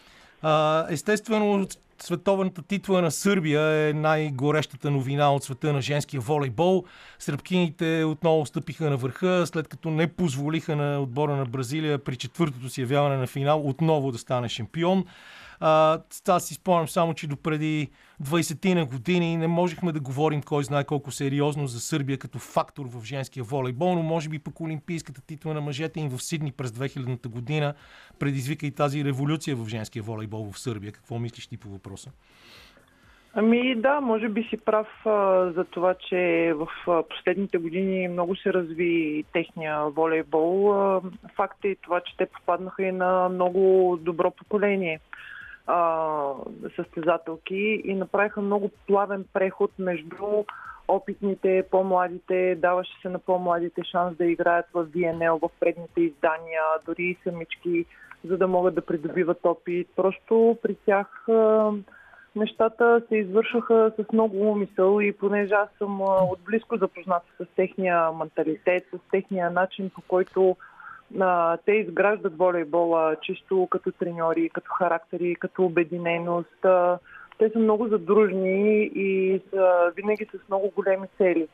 [0.89, 1.67] Естествено,
[2.01, 6.83] световната титла на Сърбия е най-горещата новина от света на женския волейбол.
[7.19, 12.69] Сръбкините отново стъпиха на върха, след като не позволиха на отбора на Бразилия при четвъртото
[12.69, 15.05] си явяване на финал отново да стане шампион.
[15.61, 17.89] Аз си спомням само, че допреди
[18.23, 22.85] 20 на години не можехме да говорим кой знае колко сериозно за Сърбия като фактор
[22.85, 26.71] в женския волейбол, но може би пък олимпийската титла на мъжете им в Сидни през
[26.71, 27.73] 2000-та година
[28.19, 30.91] предизвика и тази революция в женския волейбол в Сърбия.
[30.91, 32.11] Какво мислиш ти по въпроса?
[33.33, 38.35] Ами да, може би си прав а, за това, че в а, последните години много
[38.35, 40.73] се разви техния волейбол.
[40.73, 41.01] А,
[41.35, 44.99] факт е и това, че те попаднаха и на много добро поколение
[45.69, 46.33] а,
[46.75, 50.25] състезателки и направиха много плавен преход между
[50.87, 57.03] опитните, по-младите, даваше се на по-младите шанс да играят в VNL, в предните издания, дори
[57.03, 57.85] и самички,
[58.23, 59.87] за да могат да придобиват опит.
[59.95, 61.71] Просто при тях а,
[62.35, 66.01] нещата се извършваха с много умисъл и понеже аз съм
[66.31, 70.55] отблизко запозната с техния менталитет, с техния начин по който
[71.65, 76.65] те изграждат волейбола чисто като треньори, като характери, като обединеност.
[77.37, 81.47] Те са много задружни и са винаги с много големи цели.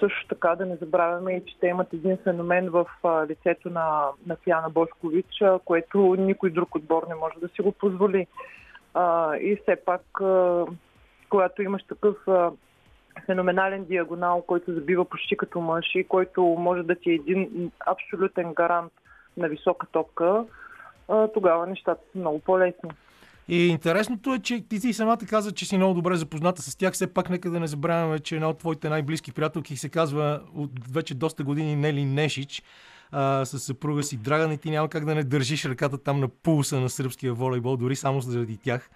[0.00, 2.86] Също така да не забравяме и, че те имат един феномен в
[3.28, 8.26] лицето на, на Фиана Бошкович, което никой друг отбор не може да си го позволи.
[9.40, 10.02] И все пак,
[11.28, 12.16] когато имаш такъв
[13.26, 18.54] феноменален диагонал, който забива почти като мъж и който може да ти е един абсолютен
[18.54, 18.92] гарант
[19.36, 20.44] на висока топка,
[21.34, 22.90] тогава нещата са много по-лесни.
[23.48, 26.92] И интересното е, че ти си самата каза, че си много добре запозната с тях.
[26.92, 30.70] Все пак нека да не забравяме, че една от твоите най-близки приятелки се казва от
[30.92, 32.62] вече доста години Нели Нешич
[33.12, 36.28] а, с съпруга си Драган и ти няма как да не държиш ръката там на
[36.28, 38.90] пулса на сръбския волейбол, дори само заради тях.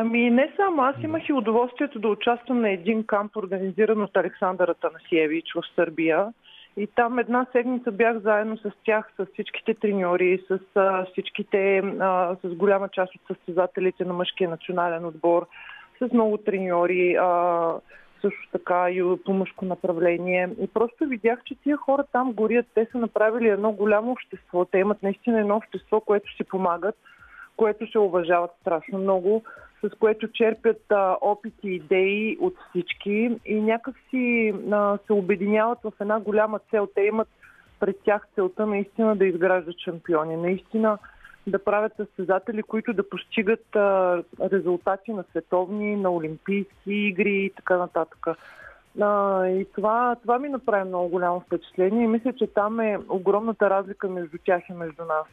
[0.00, 4.68] Ами не само, аз имах и удоволствието да участвам на един камп, организиран от Александър
[4.68, 6.32] Атанасиевич в Сърбия.
[6.76, 12.36] И там една седмица бях заедно с тях, с всичките треньори, с а, всичките, а,
[12.44, 15.46] с голяма част от състезателите на мъжкия национален отбор,
[15.98, 17.72] с много треньори, а,
[18.20, 20.48] също така и по мъжко направление.
[20.60, 22.66] И просто видях, че тия хора там горят.
[22.74, 24.64] Те са направили едно голямо общество.
[24.64, 26.96] Те имат наистина едно общество, което си помагат,
[27.56, 29.42] което се уважават страшно много,
[29.84, 34.54] с което черпят а, опити и идеи от всички и някак си
[35.06, 36.88] се обединяват в една голяма цел.
[36.94, 37.28] Те имат
[37.80, 40.98] пред тях целта наистина да изграждат шампиони, наистина
[41.46, 47.76] да правят състезатели, които да постигат а, резултати на световни, на олимпийски игри и така
[47.76, 48.26] нататък.
[49.00, 53.70] А, и това, това ми направи много голямо впечатление и мисля, че там е огромната
[53.70, 55.26] разлика между тях и между нас.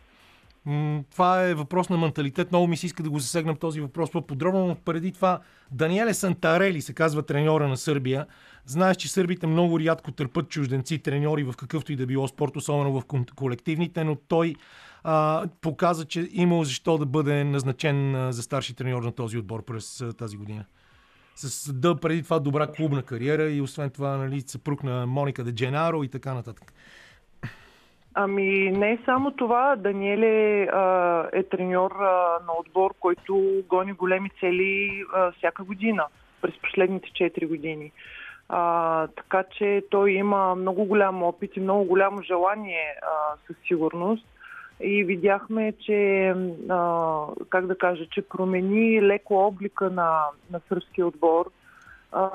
[1.12, 2.52] Това е въпрос на менталитет.
[2.52, 5.40] Много ми се иска да го засегнем този въпрос по-подробно, но преди това
[5.72, 8.26] Даниеле Сантарели се казва треньора на Сърбия.
[8.66, 13.02] Знаеш, че сърбите много рядко търпат чужденци треньори в какъвто и да било спорт, особено
[13.02, 14.56] в колективните, но той
[15.04, 20.04] а, показа, че имал защо да бъде назначен за старши треньор на този отбор през
[20.18, 20.66] тази година.
[21.36, 25.52] С да преди това добра клубна кариера и освен това нали, съпруг на Моника Де
[25.52, 26.74] Дженаро и така нататък.
[28.20, 29.76] Ами не само това.
[29.76, 36.06] Даниеле а, е треньор а, на отбор, който гони големи цели а, всяка година
[36.42, 37.92] през последните 4 години.
[38.50, 44.26] А, така че той има много голям опит и много голямо желание а, със сигурност.
[44.82, 46.34] И видяхме, че,
[46.70, 51.52] а, как да кажа, че промени леко облика на, на сръбския отбор.
[52.12, 52.30] А,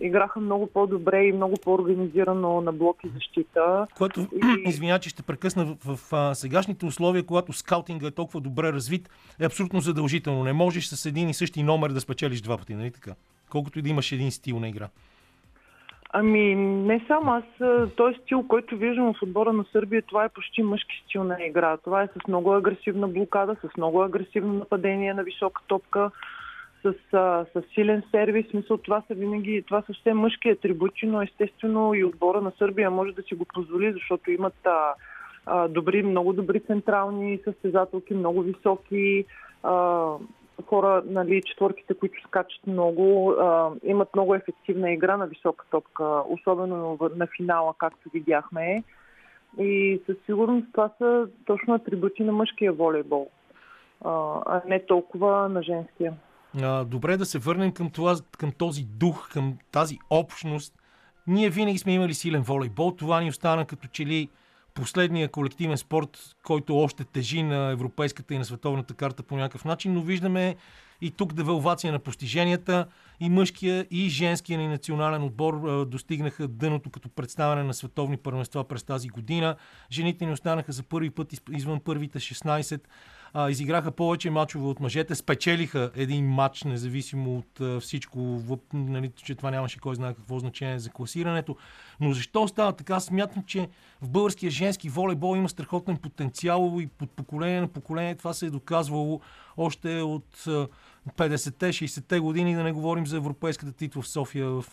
[0.00, 3.86] играха много по-добре и много по-организирано на блок и защита.
[3.98, 8.40] Което, И- извиня, че ще прекъсна, в, в а, сегашните условия, когато скаутинга е толкова
[8.40, 10.44] добре развит, е абсолютно задължително.
[10.44, 13.14] Не можеш с един и същи номер да спечелиш два пъти, нали така?
[13.50, 14.88] Колкото и да имаш един стил на игра.
[16.12, 17.44] Ами, не само аз.
[17.96, 21.76] Той стил, който виждам в отбора на Сърбия, това е почти мъжки стил на игра.
[21.76, 26.10] Това е с много агресивна блокада, с много агресивно нападение на висока топка,
[26.82, 28.46] с, а, с силен сервис.
[28.50, 32.90] Смисъл, това са винаги, това са все мъжки атрибути, но естествено и отбора на Сърбия
[32.90, 34.94] може да си го позволи, защото имат а,
[35.46, 39.24] а, добри, много добри централни състезателки, много високи
[39.62, 40.06] а,
[40.66, 46.98] хора, нали, четворките, които скачат много, а, имат много ефективна игра на висока топка, особено
[47.16, 48.82] на финала, както видяхме.
[49.58, 53.30] И със сигурност това са точно атрибути на мъжкия волейбол,
[54.04, 56.14] а не толкова на женския.
[56.86, 60.74] Добре да се върнем към, това, към този дух, към тази общност.
[61.26, 62.94] Ние винаги сме имали силен волейбол.
[62.98, 64.28] Това ни остана като че ли
[64.74, 69.92] последния колективен спорт, който още тежи на европейската и на световната карта по някакъв начин,
[69.92, 70.56] но виждаме
[71.00, 72.86] и тук девалвация на постиженията.
[73.20, 78.82] И мъжкия, и женския ни национален отбор достигнаха дъното като представяне на световни първенства през
[78.82, 79.56] тази година.
[79.92, 82.80] Жените ни останаха за първи път из- извън първите 16
[83.32, 89.10] а, изиграха повече мачове от мъжете, спечелиха един матч, независимо от а, всичко, въп, нали,
[89.24, 91.56] че това нямаше кой знае какво значение за класирането.
[92.00, 93.00] Но защо става така?
[93.00, 93.68] Смятам, че
[94.02, 98.50] в българския женски волейбол има страхотен потенциал и под поколение на поколение това се е
[98.50, 99.20] доказвало
[99.56, 100.68] още от а,
[101.16, 104.64] 50-те, 60-те години, да не говорим за европейската титла в София в,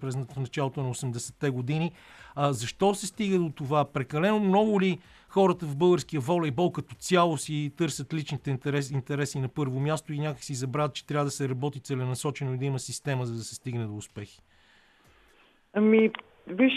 [0.00, 1.92] през началото на 80-те години.
[2.34, 3.84] А, защо се стига до това?
[3.84, 4.98] Прекалено много ли
[5.32, 10.18] хората в българския волейбол като цяло си търсят личните интереси, интереси на първо място и
[10.18, 13.40] някак си забравят, че трябва да се работи целенасочено и да има система, за да
[13.40, 14.40] се стигне до успехи?
[15.74, 16.10] Ами,
[16.46, 16.72] виж,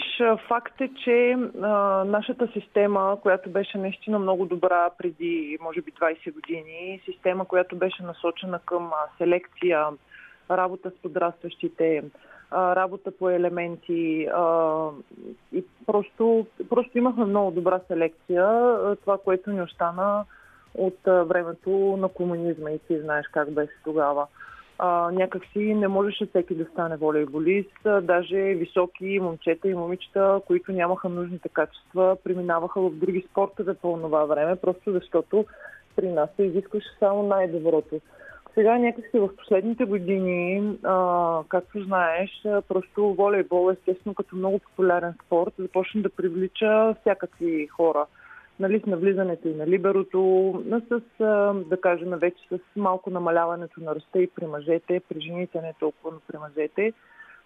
[0.48, 1.68] факт е, че а,
[2.04, 8.02] нашата система, която беше наистина много добра преди, може би, 20 години, система, която беше
[8.02, 9.86] насочена към а, селекция,
[10.50, 12.04] работа с подрастващите,
[12.52, 14.28] работа по елементи
[15.52, 18.46] и просто, просто имахме много добра селекция.
[19.00, 20.24] Това, което ни остана
[20.74, 24.26] от времето на комунизма и ти знаеш как беше тогава.
[24.78, 27.86] А, някакси не можеше всеки да стане волейболист.
[28.02, 34.24] Даже високи момчета и момичета, които нямаха нужните качества, преминаваха в други спортове по това
[34.24, 35.46] време, просто защото
[35.96, 38.00] при нас се изискваше само най-доброто.
[38.58, 42.30] Сега някакси в последните години, а, както знаеш,
[42.68, 48.06] просто волейбол, естествено като много популярен спорт, започна да привлича всякакви хора.
[48.60, 53.94] Нали, с навлизането и на либерото, с, а, да кажем, вече с малко намаляването на
[53.94, 56.92] ръста и при мъжете, при жените не толкова, но при мъжете.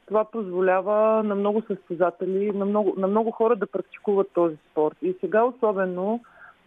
[0.07, 4.97] Това позволява на много състезатели, на много, на много хора да практикуват този спорт.
[5.03, 6.21] И сега особено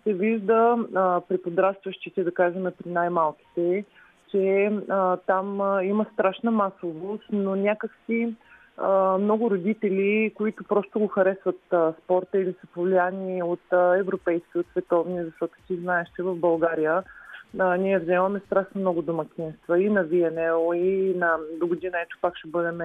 [0.03, 3.85] се вижда а, при подрастващите, да кажем, при най-малките,
[4.33, 8.35] че а, там а, има страшна масовост, но някакси
[8.77, 14.57] а, много родители, които просто го харесват а, спорта или са повлияни от а, европейски,
[14.57, 17.03] от световни, защото ти знаеш, че в България
[17.59, 22.37] а, ние вземаме страшно много домакинства и на ВНЛ, и на до година ето пак
[22.37, 22.79] ще бъдем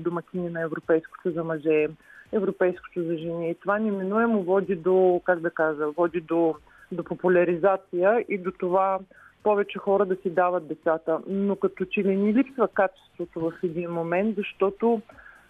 [0.00, 1.88] домакини на европейското за мъже,
[2.32, 3.50] европейското за жени.
[3.50, 6.54] И това неминуемо води до, как да кажа, води до,
[6.92, 8.98] до популяризация и до това
[9.42, 11.18] повече хора да си дават децата.
[11.26, 15.00] Но като че ли ни липсва качеството в един момент, защото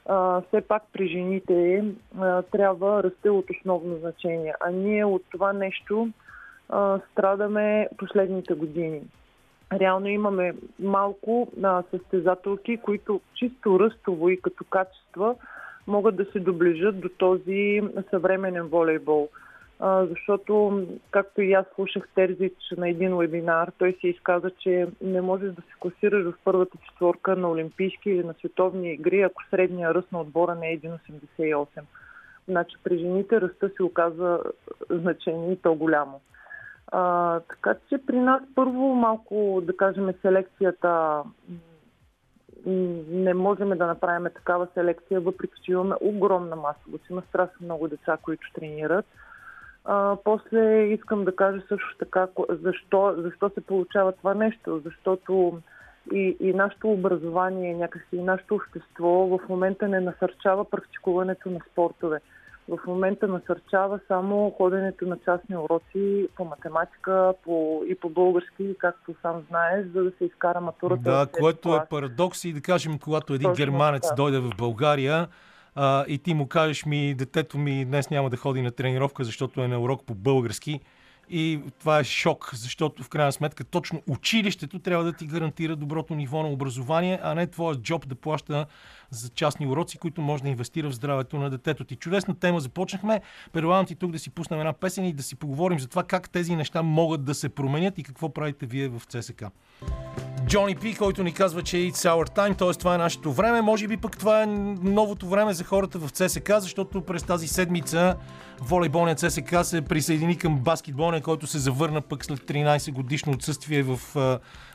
[0.07, 1.85] а, все пак при жените
[2.21, 4.55] а, трябва расте от основно значение.
[4.61, 6.09] А ние от това нещо
[6.69, 9.01] а, страдаме последните години.
[9.73, 15.35] Реално имаме малко а, състезателки, които чисто ръстово и като качества
[15.87, 19.29] могат да се доближат до този съвременен волейбол.
[19.83, 25.53] Защото, както и аз слушах Терзич на един вебинар, той се изказа, че не можеш
[25.53, 30.13] да се класираш в първата четворка на Олимпийски или на световни игри, ако средния ръст
[30.13, 31.67] на отбора не е 1,88.
[32.49, 34.41] Значи при жените ръста се оказва
[34.91, 36.21] значение и то голямо.
[36.87, 41.23] А, така че при нас първо малко, да кажем, селекцията
[42.67, 47.11] не можем да направим такава селекция, въпреки че имаме огромна масовост.
[47.11, 49.07] Има страшно много деца, които тренират.
[49.93, 54.83] А, после искам да кажа също така защо, защо се получава това нещо.
[54.85, 55.61] Защото
[56.13, 62.21] и, и нашето образование, някакси и нашето общество в момента не насърчава практикуването на спортове.
[62.69, 69.15] В момента насърчава само ходенето на частни уроци по математика по, и по български, както
[69.23, 71.03] сам знаеш, за да се изкара матурата.
[71.03, 74.15] Да, което е парадокс и да кажем, когато един Точно германец така.
[74.15, 75.29] дойде в България
[75.75, 79.63] а, и ти му кажеш ми, детето ми днес няма да ходи на тренировка, защото
[79.63, 80.81] е на урок по български.
[81.33, 86.15] И това е шок, защото в крайна сметка точно училището трябва да ти гарантира доброто
[86.15, 88.67] ниво на образование, а не твоят джоб да плаща
[89.11, 91.97] за частни уроци, които може да инвестира в здравето на детето ти.
[91.97, 93.21] Чудесна тема започнахме.
[93.53, 96.31] Предлагам ти тук да си пуснем една песен и да си поговорим за това как
[96.31, 99.45] тези неща могат да се променят и какво правите вие в ЦСК.
[100.51, 102.73] Джони Пи, който ни казва, че it's our time, т.е.
[102.73, 103.61] това е нашето време.
[103.61, 104.47] Може би пък това е
[104.83, 108.17] новото време за хората в ЦСК, защото през тази седмица
[108.63, 114.01] волейболният ЦСК се присъедини към баскетболния, който се завърна пък след 13 годишно отсъствие в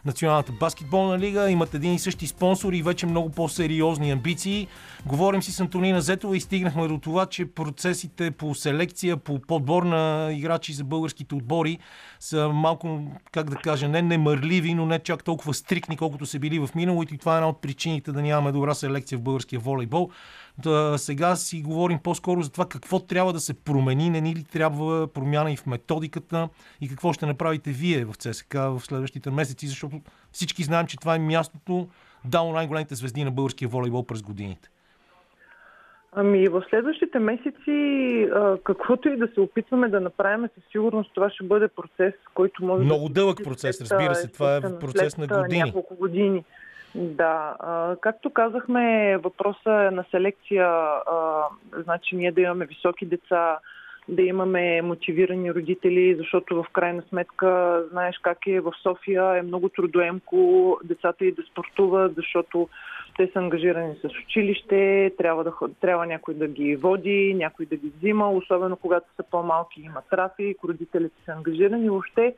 [0.05, 1.49] Националната баскетболна лига.
[1.49, 4.67] Имат един и същи спонсори и вече много по-сериозни амбиции.
[5.05, 9.83] Говорим си с Антонина Зетова и стигнахме до това, че процесите по селекция, по подбор
[9.83, 11.79] на играчи за българските отбори
[12.19, 12.99] са малко,
[13.31, 17.13] как да кажа, не немърливи, но не чак толкова стрикни, колкото са били в миналото
[17.13, 20.09] и това е една от причините да нямаме добра селекция в българския волейбол.
[20.63, 24.43] Да, сега си говорим по-скоро за това какво трябва да се промени, не ни ли
[24.43, 26.49] трябва промяна и в методиката
[26.81, 30.01] и какво ще направите вие в ЦСК в следващите месеци, защото
[30.31, 31.87] всички знаем, че това е мястото
[32.25, 34.69] дало най-големите звезди на българския волейбол през годините.
[36.17, 38.29] Ами в следващите месеци,
[38.63, 42.83] каквото и да се опитваме да направим, със сигурност това ще бъде процес, който може
[42.83, 43.13] Много да...
[43.13, 44.27] дълъг след, процес, разбира се.
[44.27, 45.63] Това е процес на години.
[45.63, 46.43] Няколко години.
[46.95, 51.43] Да, а, както казахме, въпросът е на селекция, а,
[51.77, 53.59] значи ние да имаме високи деца,
[54.07, 59.69] да имаме мотивирани родители, защото в крайна сметка знаеш как е в София, е много
[59.69, 62.69] трудоемко децата и да спортуват, защото
[63.17, 67.91] те са ангажирани с училище, трябва, да, трябва някой да ги води, някой да ги
[67.97, 71.89] взима, особено когато са по-малки има трафик, родителите са ангажирани.
[71.89, 72.35] Въобще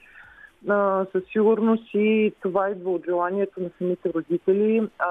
[0.70, 5.08] а, със сигурност и това идва от желанието на самите родители, а,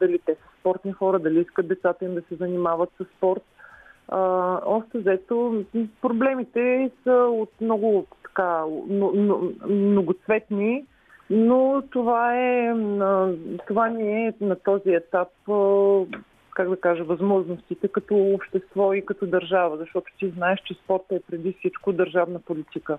[0.00, 3.42] дали те са спортни хора, дали искат децата им да се занимават с спорт.
[4.08, 4.20] А,
[4.64, 5.64] общо взето,
[6.02, 8.64] проблемите са от много така,
[9.68, 10.84] многоцветни,
[11.30, 12.74] но това е,
[13.66, 15.28] това не е на този етап,
[16.54, 21.20] как да кажа, възможностите като общество и като държава, защото ти знаеш, че спорта е
[21.20, 22.98] преди всичко държавна политика.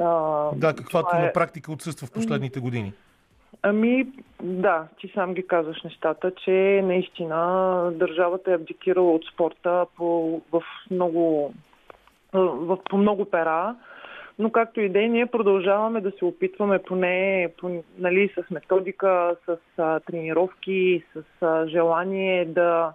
[0.00, 2.92] А, Да, каквато е- на практика отсъства в последните години.
[3.62, 4.06] Ами,
[4.42, 10.62] да, ти сам ги казваш нещата, че наистина държавата е абдикирала от спорта по, в
[10.90, 11.54] много,
[12.32, 13.76] в, по много пера,
[14.38, 19.36] но както и да е, ние продължаваме да се опитваме поне по, нали, с методика,
[19.46, 22.92] с а, тренировки, с а, желание да,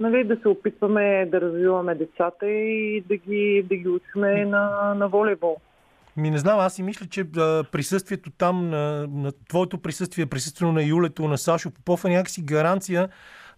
[0.00, 5.08] нали, да се опитваме да развиваме децата и да ги, да ги учиме на, на
[5.08, 5.56] волейбол.
[6.18, 10.72] Ми не знам, аз си мисля, че а, присъствието там, на, на твоето присъствие, присъствието
[10.72, 13.08] на Юлето, на Сашо Попов е някакси гаранция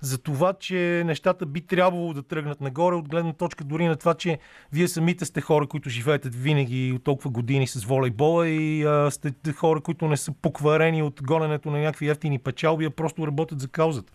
[0.01, 4.15] за това, че нещата би трябвало да тръгнат нагоре, от гледна точка дори на това,
[4.15, 4.39] че
[4.73, 9.53] вие самите сте хора, които живеете винаги от толкова години с волейбола и а, сте
[9.53, 13.69] хора, които не са покварени от гоненето на някакви ефтини печалби, а просто работят за
[13.69, 14.13] каузата.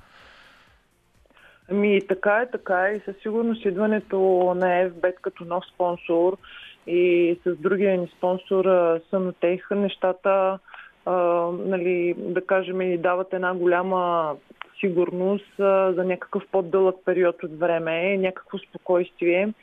[1.71, 2.95] Ами така е, така е.
[2.95, 4.17] И със сигурност идването
[4.55, 6.37] на FBET като нов спонсор
[6.87, 8.65] и с другия ни спонсор
[9.09, 10.59] Сънотех, нещата,
[11.05, 11.13] а,
[11.51, 14.35] нали, да кажем, ни дават една голяма
[14.79, 19.53] сигурност а, за някакъв по-дълъг период от време, някакво спокойствие,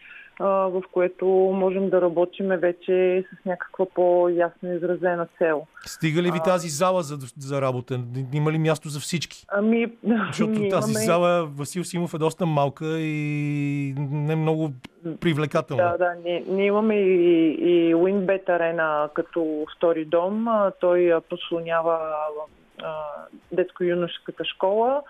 [0.41, 5.67] в което можем да работиме вече с някаква по-ясно изразена цел.
[5.81, 8.01] Стига ли ви тази зала за, за работа?
[8.33, 9.45] Има ли място за всички?
[9.49, 9.93] Ами,
[10.27, 14.73] Защото ние тази имаме- зала Васил Симов е доста малка и не много
[15.21, 15.83] привлекателна.
[15.83, 16.15] Да, да.
[16.25, 20.49] Ние, ние имаме и, и WinBet арена като втори дом.
[20.49, 21.99] А, Той а, послонява
[22.83, 22.95] а,
[23.53, 25.03] детско-юношеската школа, а,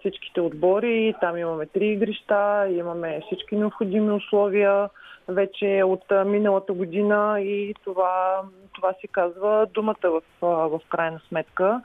[0.00, 1.14] всичките отбори.
[1.20, 4.88] Там имаме три игрища, имаме всички необходими условия
[5.28, 8.42] вече от а, миналата година и това,
[8.74, 11.80] това си казва думата в, в крайна сметка.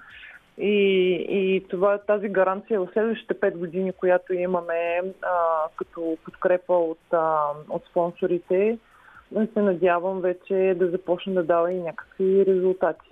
[0.57, 0.75] И,
[1.29, 5.31] и това, тази гаранция в следващите 5 години, която имаме а,
[5.75, 7.39] като подкрепа от, а,
[7.69, 8.77] от спонсорите,
[9.53, 13.10] се надявам вече да започне да дава и някакви резултати.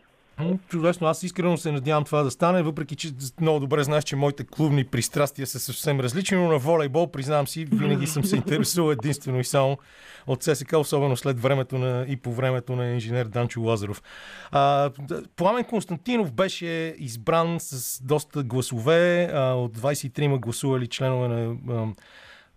[0.70, 3.12] Чудесно, аз искрено се надявам това да стане, въпреки че
[3.42, 7.66] много добре знаеш, че моите клубни пристрастия са съвсем различни, но на волейбол, признавам си,
[7.66, 9.78] винаги съм се интересувал единствено и само
[10.28, 14.04] от ССК, особено след времето на, и по времето на инженер Данчо Лазаров.
[14.52, 14.92] А,
[15.36, 21.88] Пламен Константинов беше избран с доста гласове, а, от 23 гласували членове на а,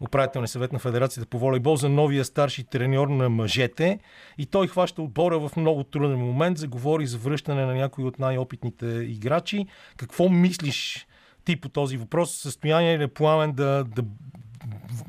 [0.02, 3.98] управителния съвет на Федерацията по волейбол за новия старши треньор на мъжете.
[4.38, 8.86] И той хваща отбора в много труден момент, заговори за връщане на някои от най-опитните
[8.86, 9.66] играчи.
[9.96, 11.06] Какво мислиш
[11.44, 12.34] ти по този въпрос?
[12.34, 14.02] Състояние ли е пламен да, да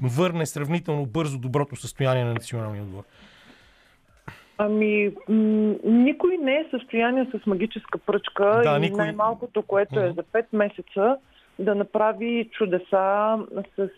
[0.03, 3.03] върне сравнително бързо доброто състояние на националния отбор?
[4.57, 10.13] Ами, м- никой не е състояние с магическа пръчка Да, и никой- най-малкото, което е
[10.15, 11.17] за 5 месеца,
[11.59, 13.37] да направи чудеса
[13.75, 13.89] с,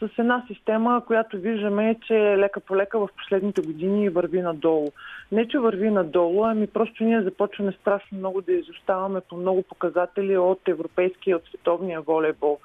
[0.00, 4.88] с една система, която виждаме, че лека по лека в последните години върви надолу.
[5.32, 10.38] Не, че върви надолу, ами просто ние започваме страшно много да изоставаме по много показатели
[10.38, 12.58] от европейския и от световния волейбол.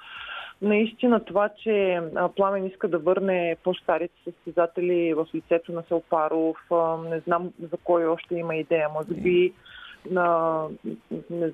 [0.62, 2.00] Наистина това, че
[2.36, 6.56] Пламен иска да върне по-старите състезатели в лицето на Селпаров,
[7.10, 9.52] не знам за кой още има идея, може би
[10.10, 10.62] на...
[11.30, 11.50] Не,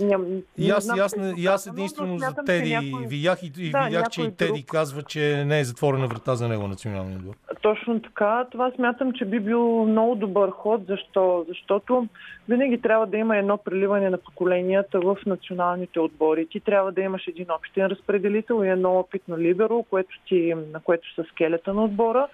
[0.00, 0.26] ням,
[0.58, 3.70] И аз, и аз, не- и аз единствено но за Теди някой- видях и, и
[3.70, 4.66] Да, видях, че и Теди друг.
[4.66, 7.34] казва, че не е затворена врата за него националния отбор.
[7.62, 8.46] Точно така.
[8.52, 10.80] Това смятам, че би бил много добър ход.
[10.86, 11.44] Защо?
[11.48, 12.08] Защото
[12.48, 16.46] винаги трябва да има едно преливане на поколенията в националните отбори.
[16.46, 20.36] Ти трябва да имаш един общен разпределител и едно опитно либеро, което ти,
[20.72, 22.26] на което са скелета на отбора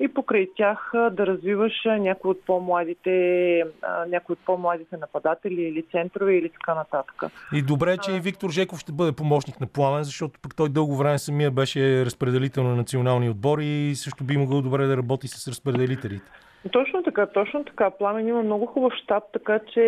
[0.00, 3.64] и покрай тях да развиваш някои от по-младите,
[4.08, 7.22] някои от по-младите нападатели или центрове или така нататък.
[7.54, 10.96] И добре, че и Виктор Жеков ще бъде помощник на Пламен, защото пък той дълго
[10.96, 15.48] време самия беше разпределител на национални отбори и също би могъл добре да работи с
[15.48, 16.30] разпределителите.
[16.72, 17.90] Точно така, точно така.
[17.90, 19.80] Пламен има много хубав щаб, така че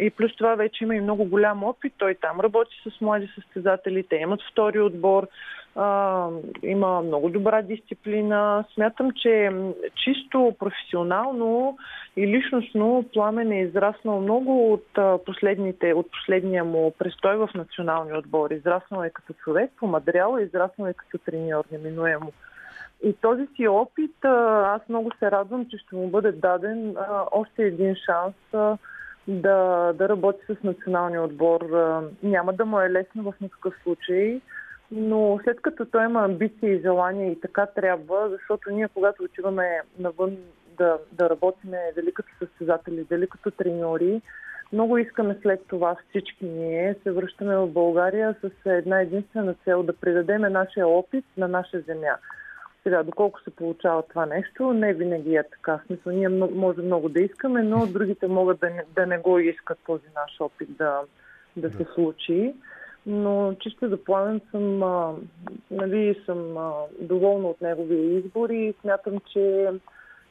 [0.00, 1.92] и плюс това вече има и много голям опит.
[1.98, 5.28] Той там работи с млади състезатели, те имат втори отбор.
[5.76, 6.28] А,
[6.62, 8.64] има много добра дисциплина.
[8.74, 9.50] Смятам, че
[10.04, 11.78] чисто професионално
[12.16, 18.50] и личностно Пламен е израснал много от, последните, от последния му престой в националния отбор.
[18.50, 22.32] Израснал е като човек, помадрял, израснал е като треньор, неминуемо.
[23.02, 26.96] И този си опит, аз много се радвам, че ще му бъде даден
[27.32, 28.34] още един шанс
[29.28, 31.60] да, да работи с националния отбор.
[32.22, 34.40] Няма да му е лесно в никакъв случай,
[34.90, 39.80] но след като той има амбиции и желания и така трябва, защото ние когато отиваме
[39.98, 40.36] навън
[40.78, 44.22] да, да работиме дали като състезатели, дали като треньори,
[44.72, 49.92] много искаме след това всички ние се връщаме в България с една единствена цел да
[49.92, 52.16] предадем нашия опит на наша земя.
[52.86, 55.72] Сега, доколко се получава това нещо, не винаги е така.
[55.72, 59.38] В смисъл, ние може много да искаме, но другите могат да не, да не го
[59.38, 61.00] искат този наш опит да,
[61.56, 62.54] да се случи.
[63.06, 65.14] Но чисто за пламен съм, а,
[65.70, 69.70] нали, съм а, доволна от неговия избор и смятам, че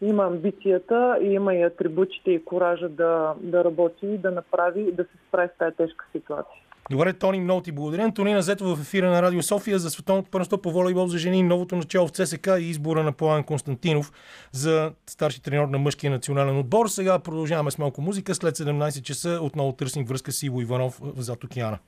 [0.01, 5.18] има амбицията и има и атрибутите и коража да, да работи, да направи, да се
[5.28, 6.64] справи с тази тежка ситуация.
[6.92, 8.04] Добре, Тони, много ти благодаря.
[8.04, 11.76] Антонина Зетова в ефира на Радио София за световното първенство по волейбол за жени, новото
[11.76, 14.12] начало в ЦСК и избора на Пламен Константинов
[14.52, 16.88] за старши треньор на мъжкия национален отбор.
[16.88, 18.36] Сега продължаваме с малко музика.
[18.36, 21.80] След 17 часа отново търсим връзка с Иво Иванов зад океана.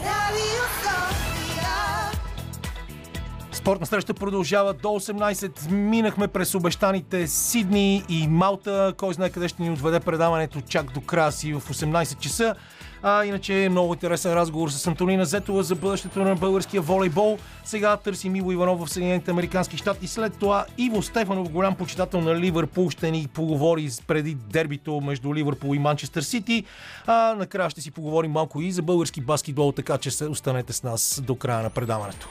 [0.00, 0.29] Radio
[3.60, 5.70] Спортна среща продължава до 18.
[5.70, 8.94] Минахме през обещаните Сидни и Малта.
[8.96, 12.54] Кой знае къде ще ни отведе предаването чак до края си в 18 часа.
[13.02, 17.38] А иначе е много интересен разговор с Антонина Зетова за бъдещето на българския волейбол.
[17.64, 20.06] Сега търсим Иво Иванов в Съединените Американски щати.
[20.06, 25.74] След това Иво Стефанов, голям почитател на Ливърпул, ще ни поговори преди дербито между Ливърпул
[25.74, 26.64] и Манчестър Сити.
[27.06, 31.20] А накрая ще си поговорим малко и за български баскетбол, така че останете с нас
[31.24, 32.28] до края на предаването.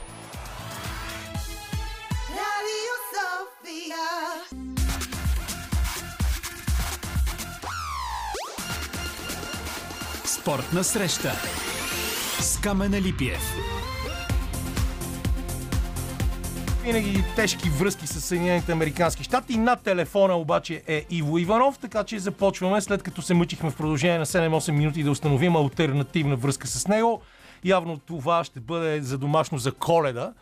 [10.40, 11.32] Спортна среща
[12.40, 13.54] с Камена Липиев.
[16.82, 19.56] Винаги тежки връзки с Съединените Американски щати.
[19.56, 24.18] На телефона обаче е Иво Иванов, така че започваме след като се мъчихме в продължение
[24.18, 27.22] на 7-8 минути да установим альтернативна връзка с него.
[27.64, 30.32] Явно това ще бъде за домашно за коледа.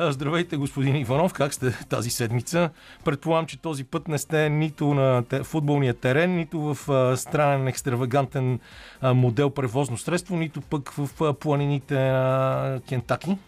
[0.00, 2.70] Здравейте, господин Иванов, как сте тази седмица?
[3.04, 8.60] Предполагам, че този път не сте нито на футболния терен, нито в странен, екстравагантен
[9.02, 13.38] модел превозно средство, нито пък в планините на Кентаки.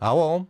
[0.00, 0.46] Ало?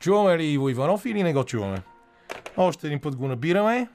[0.00, 1.82] Чуваме ли Иво Иванов или не го чуваме?
[2.56, 3.88] Още един път го набираме.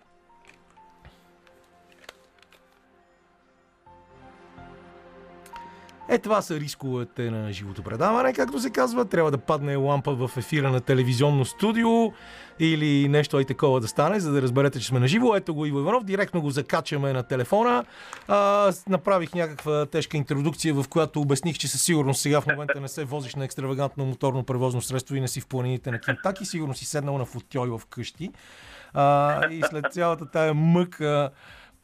[6.09, 9.05] Е, това са рисковете на живото предаване, както се казва.
[9.05, 12.13] Трябва да падне лампа в ефира на телевизионно студио
[12.59, 15.35] или нещо и такова да стане, за да разберете, че сме на живо.
[15.35, 17.85] Ето го Иво Иванов, директно го закачаме на телефона.
[18.27, 22.87] А, направих някаква тежка интродукция, в която обясних, че със сигурност сега в момента не
[22.87, 26.45] се возиш на екстравагантно моторно превозно средство и не си в планините на Кентаки.
[26.45, 28.31] Сигурно си седнал на футьой в къщи.
[28.93, 31.29] А, и след цялата тая мъка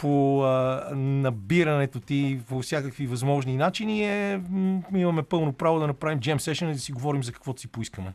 [0.02, 4.42] по а, набирането ти по всякакви възможни начини е,
[4.96, 8.14] имаме пълно право да направим джем сешън и да си говорим за каквото си поискаме.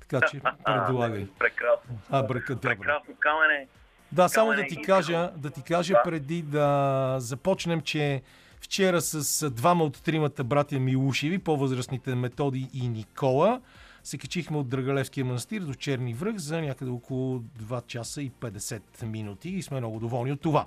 [0.00, 1.26] Така че предлагай.
[1.38, 1.98] Прекрасно.
[2.10, 2.68] А, бръка, добре.
[2.68, 3.66] Прекрасно, камене.
[4.12, 6.02] Да, само да ти кажа, да ти кажа Да.
[6.04, 8.22] преди да започнем, че
[8.60, 13.60] вчера с двама от тримата братя Милушеви, по-възрастните Методи и Никола,
[14.04, 19.02] се качихме от Драгалевския манастир до Черни връх за някъде около 2 часа и 50
[19.02, 20.66] минути и сме много доволни от това.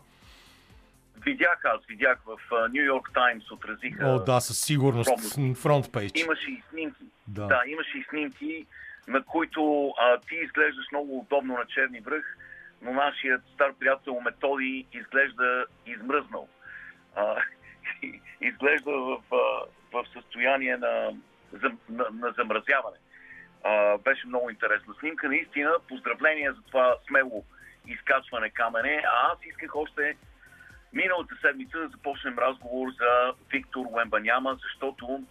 [1.26, 2.38] Видях аз, видях в
[2.74, 4.06] Нью Йорк Таймс отразиха.
[4.06, 5.10] О, да, със сигурност.
[5.36, 5.56] Пробно.
[5.56, 6.22] Фронт пейдж.
[6.22, 7.04] Имаше и снимки.
[7.28, 7.48] Да.
[7.48, 8.66] Да, имаше и снимки,
[9.08, 12.38] на които а, ти изглеждаш много удобно на черни връх,
[12.82, 16.48] но нашият стар приятел Методи изглежда измръзнал.
[17.16, 17.36] А,
[18.42, 19.22] изглежда в,
[19.94, 21.12] в състояние на,
[21.90, 22.98] на, на замразяване.
[23.64, 25.28] А, беше много интересна снимка.
[25.28, 27.44] Наистина, поздравления за това смело
[27.88, 29.04] изкачване камене.
[29.06, 30.18] А аз исках още
[30.94, 35.24] миналата седмица да започнем разговор за Виктор Уембаняма, защото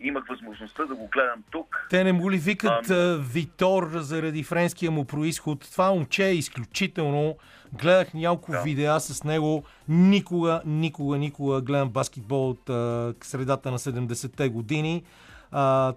[0.00, 1.86] имах възможността да го гледам тук.
[1.90, 5.60] Те не му ли викат а, Витор заради френския му происход?
[5.72, 7.36] Това момче е изключително.
[7.72, 8.62] Гледах няколко Да.
[8.62, 9.64] видеа с него.
[9.88, 15.02] Никога, никога, никога гледам баскетбол от а, средата на 70-те години.
[15.52, 15.94] А,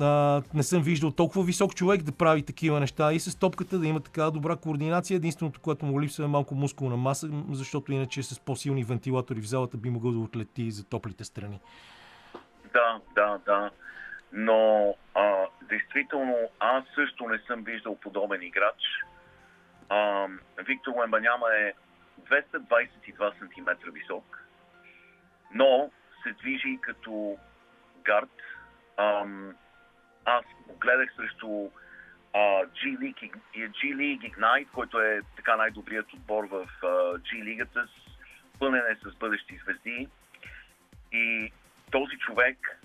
[0.00, 3.86] А, не съм виждал толкова висок човек да прави такива неща и с топката да
[3.86, 5.16] има такава добра координация.
[5.16, 9.76] Единственото, което му липсва е малко мускулна маса, защото иначе с по-силни вентилатори в залата
[9.76, 11.60] би могъл да отлети за топлите страни.
[12.72, 13.70] Да, да, да.
[14.32, 19.04] Но а, действително аз също не съм виждал подобен играч.
[19.88, 20.26] А,
[20.66, 21.72] Виктор Уембаняма е
[22.30, 24.44] 222 см висок,
[25.54, 25.90] но
[26.22, 27.36] се движи като
[28.04, 28.30] гард.
[28.98, 29.54] Ам,
[30.24, 30.44] аз
[30.80, 31.70] гледах срещу
[32.34, 36.86] а, G, League, G League Ignite, който е така най-добрият отбор в а,
[37.18, 37.88] G лигата,
[38.58, 40.08] пълнен е с бъдещи звезди.
[41.12, 41.52] И
[41.90, 42.80] този човек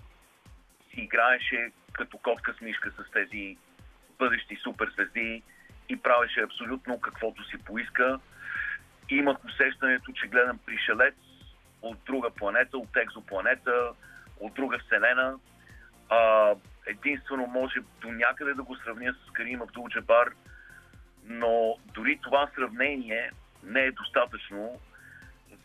[0.90, 3.58] си играеше като котка с мишка с тези
[4.20, 5.44] бъдещи суперзвезди
[5.90, 8.20] и правеше абсолютно каквото си поиска.
[9.10, 11.16] Имах усещането, че гледам пришелец
[11.82, 13.92] от друга планета, от екзопланета,
[14.40, 15.36] от друга вселена.
[16.14, 16.56] А,
[16.88, 20.34] единствено може до някъде да го сравня с Карим Абдул Джабар,
[21.26, 23.32] но дори това сравнение
[23.64, 24.80] не е достатъчно,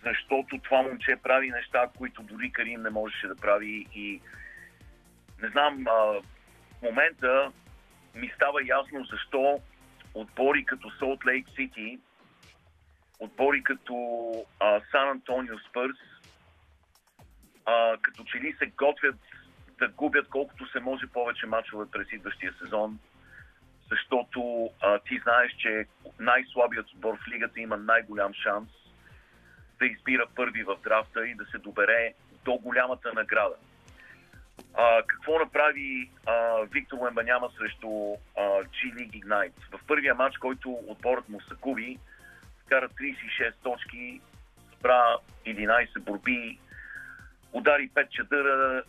[0.05, 4.20] защото това момче прави неща, които дори Карим не можеше да прави и
[5.42, 6.22] не знам, а, в
[6.82, 7.53] момента
[8.14, 9.61] ми става ясно защо
[10.14, 11.99] отбори като Salt Lake City,
[13.20, 14.32] отбори като
[14.90, 15.96] Сан Антонио Спърс,
[18.03, 19.16] като че ли се готвят
[19.79, 22.99] да губят колкото се може повече мачове през идващия сезон,
[23.91, 25.87] защото а, ти знаеш, че
[26.18, 28.68] най-слабият отбор в лигата има най-голям шанс
[29.79, 32.14] да избира първи в драфта и да се добере
[32.45, 33.55] до голямата награда.
[34.74, 37.89] А, какво направи а, Виктор Лембаняма срещу
[38.37, 39.79] а, G League Ignite?
[39.79, 41.99] В първия матч, който отборът му загуби,
[42.64, 44.20] вкара 36 точки,
[44.79, 45.16] спра
[45.47, 46.59] 11 борби,
[47.53, 48.83] удари 5 чадъра,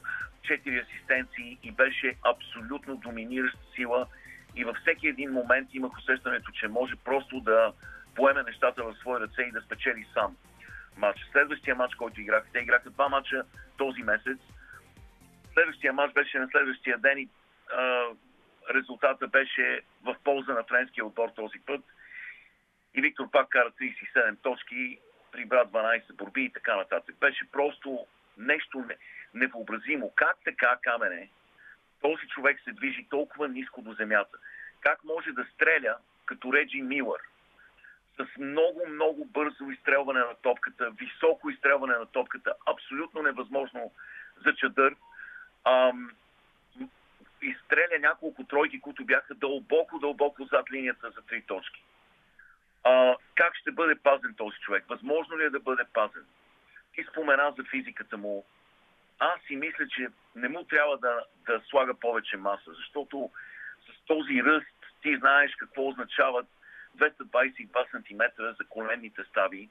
[0.50, 4.08] 4 асистенции и беше абсолютно доминираща сила
[4.56, 7.74] и във всеки един момент имах усещането, че може просто да
[8.16, 10.38] поеме нещата в свои ръце и да спечели сам
[10.98, 11.20] матч.
[11.32, 13.44] Следващия матч, който играха, те играха два матча
[13.78, 14.38] този месец.
[15.54, 17.30] Следващия матч беше на следващия ден и
[17.74, 18.04] а,
[18.74, 21.82] резултата беше в полза на френския отбор този път.
[22.96, 25.00] И Виктор пак кара 37 точки,
[25.32, 27.16] прибра 12 борби и така нататък.
[27.20, 28.06] Беше просто
[28.38, 28.96] нещо не,
[29.34, 30.12] невъобразимо.
[30.16, 31.30] Как така, Камене,
[32.02, 34.38] този човек се движи толкова ниско до земята?
[34.82, 37.20] Как може да стреля като Реджи Милър?
[38.18, 43.92] С много, много бързо изстрелване на топката, високо изстрелване на топката, абсолютно невъзможно
[44.46, 44.96] за чадър.
[45.66, 46.12] Ам,
[47.42, 51.84] изстреля няколко тройки, които бяха дълбоко, дълбоко зад линията за три точки.
[52.84, 54.86] А, как ще бъде пазен този човек?
[54.90, 56.26] Възможно ли е да бъде пазен?
[56.94, 58.46] Ти спомена за физиката му.
[59.20, 63.32] Аз си мисля, че не му трябва да, да слага повече маса, защото
[63.80, 66.48] с този ръст ти знаеш какво означават
[66.98, 69.70] 222 см за коленните стави.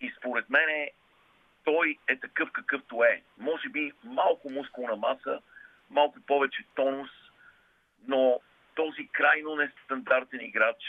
[0.00, 0.88] И според мен
[1.64, 3.22] той е такъв какъвто е.
[3.38, 5.40] Може би малко мускулна маса,
[5.90, 7.10] малко повече тонус,
[8.06, 8.40] но
[8.74, 10.84] този крайно нестандартен играч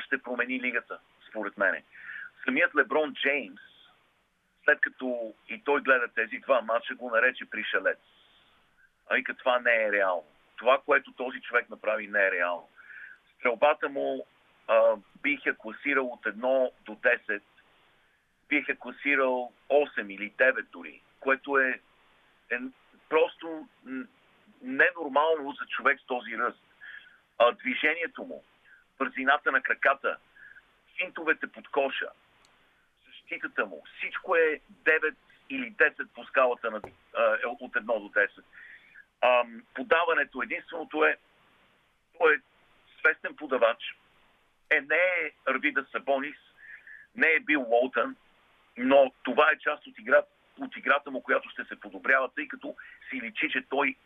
[0.00, 0.98] ще промени лигата,
[1.28, 1.84] според мене.
[2.44, 3.60] Самият Леброн Джеймс,
[4.68, 7.98] след като и той гледа тези два матча, го нарече пришелец.
[9.10, 10.24] А като това не е реално.
[10.56, 12.68] Това, което този човек направи, не е реално.
[13.34, 14.26] Стрелбата му
[14.68, 17.40] а, бих я класирал от 1 до 10,
[18.48, 21.80] бих я класирал 8 или 9 дори, което е,
[22.50, 22.58] е
[23.08, 23.68] просто
[24.62, 26.62] ненормално за човек с този ръст.
[27.38, 28.44] А, движението му,
[28.98, 30.16] бързината на краката,
[30.96, 32.08] финтовете под коша,
[33.28, 35.14] защитата му, всичко е 9
[35.50, 36.80] или 10 по скалата на,
[37.16, 38.42] а, е от 1 до 10.
[39.22, 41.16] Ам, подаването, единственото е,
[42.18, 42.38] той е
[42.98, 43.96] свестен подавач.
[44.70, 46.36] Е, не е Арвида Сабонис,
[47.14, 48.16] не е бил Уолтън,
[48.76, 50.22] но това е част от, игра,
[50.58, 52.76] от играта му, която ще се подобрява, тъй като
[53.10, 53.96] си личи, че той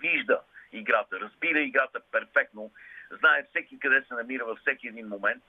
[0.00, 0.40] вижда
[0.72, 2.70] играта, разбира играта перфектно,
[3.10, 5.42] знае всеки къде се намира във всеки един момент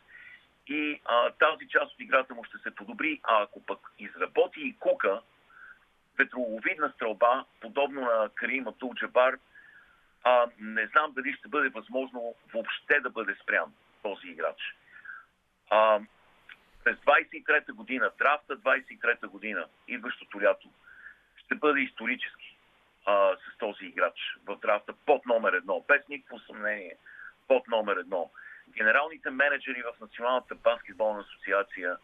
[0.69, 4.75] и а, тази част от играта му ще се подобри, а ако пък изработи и
[4.79, 5.21] кука
[6.17, 9.37] ветроловидна стрелба, подобно на Карим Абдул Джабар,
[10.23, 14.75] а, не знам дали ще бъде възможно въобще да бъде спрян този играч.
[15.69, 15.99] А,
[16.83, 20.69] през 23-та година, драфта 23-та година, идващото лято,
[21.37, 22.57] ще бъде исторически
[23.05, 26.97] а, с този играч в драфта под номер едно, без никакво съмнение,
[27.47, 28.31] под номер едно.
[28.69, 31.97] Генералните менеджери в Националната баскетболна асоциация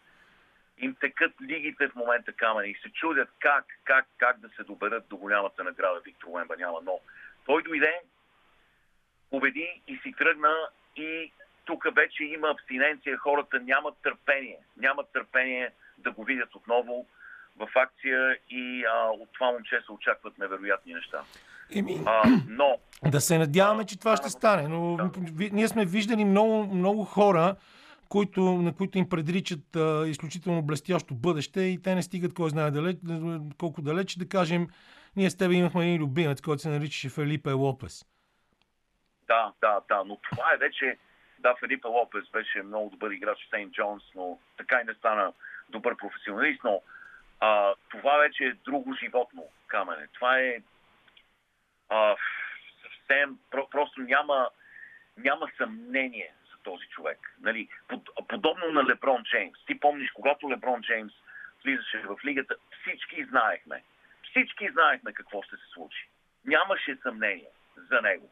[0.78, 5.08] им текат лигите в момента камъни и се чудят как, как, как да се доберат
[5.08, 6.02] до голямата награда.
[6.06, 7.00] Виктор Уемба няма, но
[7.46, 8.02] той дойде,
[9.30, 11.32] победи и си тръгна и
[11.66, 17.08] тук вече има абстиненция, хората нямат търпение, нямат търпение да го видят отново
[17.58, 21.24] в акция и а, от това момче се очакват невероятни неща.
[21.76, 24.68] Еми, А, но да се надяваме, че това ще стане.
[24.68, 27.56] Но ви- ние сме виждали много, много хора,
[28.10, 32.72] които, на които им предричат а, изключително блестящо бъдеще и те не стигат кой знае
[32.72, 32.98] далеч,
[33.58, 34.16] колко далеч.
[34.16, 34.68] Да кажем,
[35.16, 38.06] ние с теб имахме един любимец, който се наричаше Фелипе Лопес.
[39.28, 40.98] Да, да, да, но това е вече...
[41.40, 45.34] Да, Филипе Лопес беше много добър играч в Сейнт Джонс, но така и не стана
[45.70, 46.82] добър професионалист, но
[47.40, 50.08] а, това вече е друго животно камене.
[50.14, 50.58] Това е
[51.94, 52.16] а,
[52.82, 53.38] съвсем...
[53.52, 54.50] Про, просто няма,
[55.18, 57.36] няма съмнение за този човек.
[57.42, 59.66] Нали, под, подобно на Леброн Джеймс.
[59.66, 61.14] Ти помниш, когато Леброн Джеймс
[61.64, 63.84] влизаше в лигата, всички знаехме.
[64.30, 66.08] Всички знаехме какво ще се случи.
[66.46, 68.30] Нямаше съмнение за него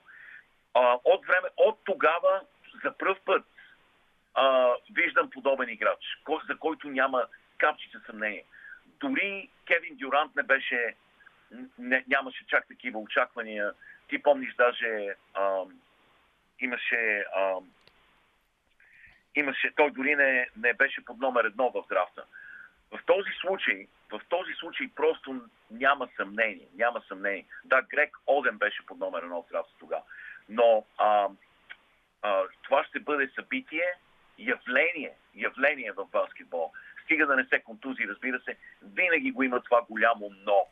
[0.74, 2.42] а, от време, от тогава
[2.84, 3.46] за пръв път
[4.34, 8.46] а, виждам подобен играч, за който няма капчица съмнение.
[8.86, 10.96] Дори Кевин Дюрант не беше,
[11.78, 13.74] не, нямаше чак такива очаквания.
[14.08, 15.64] Ти помниш даже а,
[16.60, 17.56] имаше, а,
[19.36, 22.24] имаше, той дори не, не беше под номер едно в драфта.
[22.92, 25.42] В този случай, в този случай просто
[25.72, 26.68] няма съмнение.
[26.76, 27.46] Няма съмнение.
[27.66, 30.04] Да, Грег Оден беше под номер едно в драфта тогава.
[30.50, 31.30] Но а,
[32.22, 33.94] а, това ще бъде събитие,
[34.38, 36.72] явление, явление в баскетбол.
[37.04, 40.68] Стига да не се контузи, разбира се, винаги го има това голямо но.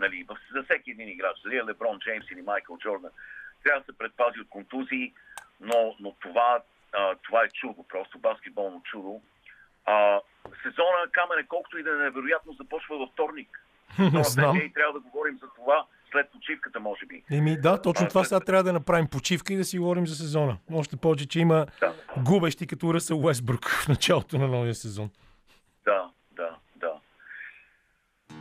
[0.00, 3.10] Нали, за всеки един играч, дали е Леброн Джеймс или Майкъл Джордан,
[3.64, 5.12] трябва да се предпази от контузии,
[5.60, 9.20] но, но това, а, това е чудо, просто баскетболно чудо.
[9.84, 10.20] А,
[10.62, 13.48] сезона Камене, колкото и да е невероятно, започва във вторник.
[14.14, 14.56] Знам.
[14.56, 17.22] И трябва да говорим за това след почивката, може би.
[17.32, 20.06] Еми да, точно А, това след- сега трябва да направим почивка и да си говорим
[20.06, 20.56] за сезона.
[20.72, 21.94] Още повече, че има Да.
[22.18, 25.10] губещи като Ръсъл Уестбрук в началото на новия сезон.
[25.84, 26.10] Да.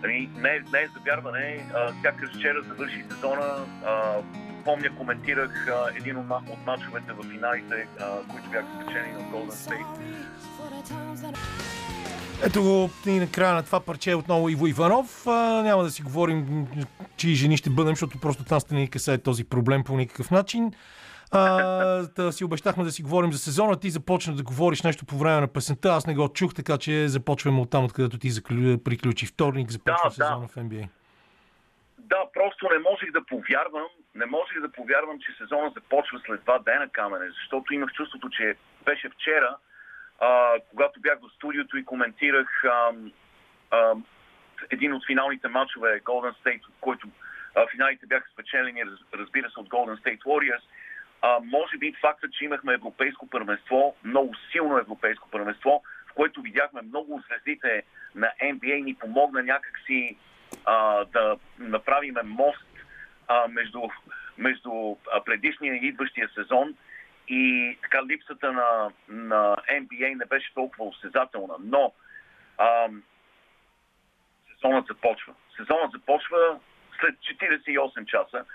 [0.03, 1.65] Ами, не, не е за вярване.
[1.73, 3.65] А, Сякаш вчера завърши сезона.
[3.85, 4.13] А,
[4.65, 9.51] помня, коментирах а, един от, от мачовете в финалите, а, които бяха спечелени от Golden
[9.51, 9.85] State.
[12.43, 15.27] Ето го и на края на това парче отново Иво Иванов.
[15.27, 16.67] А, няма да си говорим,
[17.17, 20.73] чии жени ще бъдем, защото просто там сте ни касае този проблем по никакъв начин.
[21.31, 21.43] А,
[22.15, 23.79] да си обещахме да си говорим за сезона.
[23.79, 25.89] Ти започна да говориш нещо по време на песента.
[25.89, 28.77] Аз не го чух, така че започваме от там, откъдето ти заклю...
[28.83, 30.47] приключи вторник, започва Да, сезона да.
[30.47, 30.87] в NBA.
[31.97, 36.59] Да, просто не можех да повярвам, не можех да повярвам, че сезона започва след два
[36.59, 38.55] дена камене, защото имах чувството, че
[38.85, 39.57] беше вчера,
[40.19, 43.11] а, когато бях в студиото и коментирах ам,
[43.71, 44.05] ам,
[44.69, 47.07] един от финалните матчове Golden State, в който
[47.55, 50.63] а, финалите бяха спечелени, раз, разбира се, от Golden State Warriors.
[51.21, 56.81] А, може би факта, че имахме европейско първенство, много силно европейско първенство, в което видяхме
[56.81, 57.83] много от звездите
[58.15, 60.17] на NBA, ни помогна някакси
[60.65, 62.67] а, да направим мост
[63.27, 63.81] а, между,
[64.37, 66.75] между а, предишния и идващия сезон
[67.27, 71.53] и така липсата на, на NBA не беше толкова осезателна.
[71.59, 71.93] Но
[72.57, 73.03] ам,
[74.53, 75.33] сезонът започва.
[75.57, 76.59] Сезонът започва
[76.99, 78.45] след 48 часа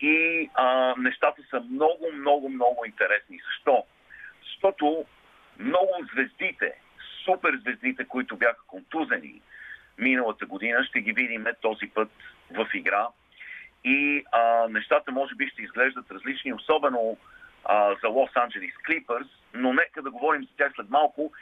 [0.00, 3.40] и а, нещата са много, много, много интересни.
[3.46, 3.84] Защо?
[4.44, 5.04] Защото
[5.58, 6.74] много от звездите,
[7.24, 9.40] супер звездите, които бяха контузени
[9.98, 12.10] миналата година, ще ги видим този път
[12.50, 13.08] в игра.
[13.84, 17.16] И а, нещата може би ще изглеждат различни, особено
[17.64, 21.32] а, за Лос Анджелис Клипърс, но нека да говорим за тях след малко.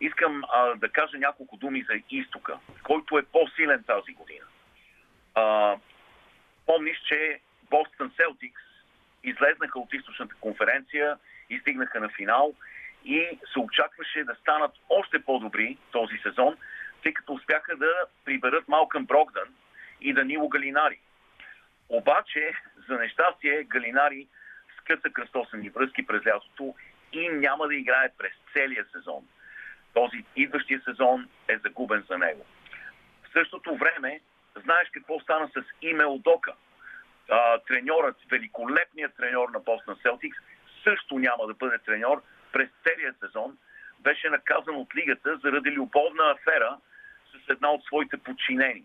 [0.00, 4.46] Искам а, да кажа няколко думи за изтока, който е по-силен тази година.
[5.34, 5.76] А,
[6.66, 7.40] помниш, че
[7.74, 8.62] Бостън Селтикс
[9.24, 11.18] излезнаха от източната конференция
[11.50, 12.54] и стигнаха на финал
[13.04, 16.56] и се очакваше да станат още по-добри този сезон,
[17.02, 17.92] тъй като успяха да
[18.24, 19.54] приберат Малкъм Брогдан
[20.00, 21.00] и Данило Галинари.
[21.88, 22.52] Обаче,
[22.88, 24.26] за нещастие, Галинари
[24.80, 26.74] скъса кръстосани връзки през лятото
[27.12, 29.28] и няма да играе през целия сезон.
[29.94, 32.46] Този идващия сезон е загубен за него.
[33.22, 34.20] В същото време,
[34.64, 36.52] знаеш какво стана с Име Одока?
[37.30, 40.38] А, треньорът, великолепният треньор на Бостон Селтикс,
[40.82, 42.22] също няма да бъде треньор
[42.52, 43.58] през целия сезон.
[44.00, 46.78] Беше наказан от лигата заради любовна афера
[47.32, 48.84] с една от своите подчинени.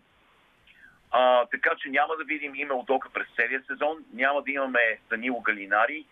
[1.12, 5.42] А, така че няма да видим име Одока през целия сезон, няма да имаме Данило
[5.42, 6.06] Галинари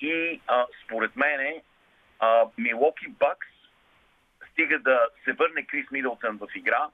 [0.00, 1.62] и а, според мене
[2.58, 3.46] Милоки Бакс
[4.50, 6.88] стига да се върне Крис Мидълтън в игра,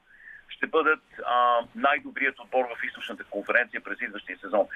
[0.52, 4.66] ще бъдат а, най-добрият отбор в източната конференция през идващия сезон.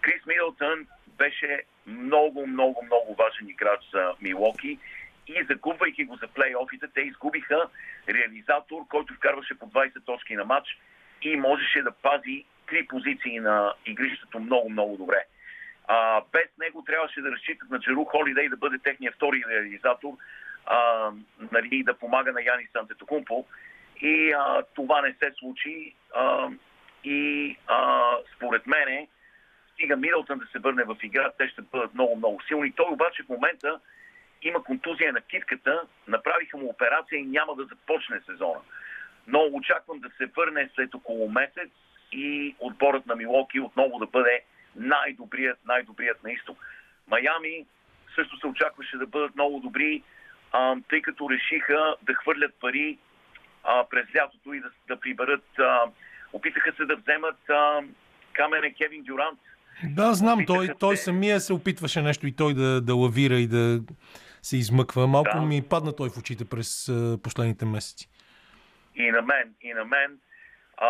[0.00, 4.78] Крис Мидълтън беше много, много, много важен играч за Милоки
[5.26, 7.68] и загубвайки го за плейофите, те изгубиха
[8.08, 10.78] реализатор, който вкарваше по 20 точки на матч
[11.22, 15.24] и можеше да пази три позиции на игрището много, много добре.
[15.88, 20.12] А, без него трябваше да разчитат на Джеру Холидей да бъде техния втори реализатор
[20.66, 21.10] а,
[21.52, 23.46] нали, да помага на Яни Сантетокумпо.
[24.00, 25.94] И а, това не се случи.
[26.14, 26.48] А,
[27.04, 29.08] и а, според мене,
[29.72, 32.72] стига Мидълтън да се върне в игра, те ще бъдат много, много силни.
[32.72, 33.80] Той обаче в момента
[34.42, 38.60] има контузия на китката, направиха му операция и няма да започне сезона.
[39.26, 41.70] Но очаквам да се върне след около месец
[42.12, 44.42] и отборът на Милоки отново да бъде
[44.76, 46.58] най-добрият, най-добрият на изток.
[47.08, 47.66] Майами
[48.14, 50.02] също се очакваше да бъдат много добри,
[50.88, 52.98] тъй като решиха да хвърлят пари
[53.66, 55.58] а, през лятото и да, да приберат.
[55.58, 55.80] А,
[56.32, 57.80] опитаха се да вземат а,
[58.32, 59.38] камене Кевин Дюрант.
[59.84, 63.34] Да, знам, той, Опитаха той се- самия се опитваше нещо и той да, да лавира
[63.34, 63.80] и да
[64.42, 65.06] се измъква.
[65.06, 65.40] Малко Да.
[65.42, 68.08] ми падна той в очите през а, последните месеци.
[68.96, 70.18] и на мен, и на мен.
[70.76, 70.88] А,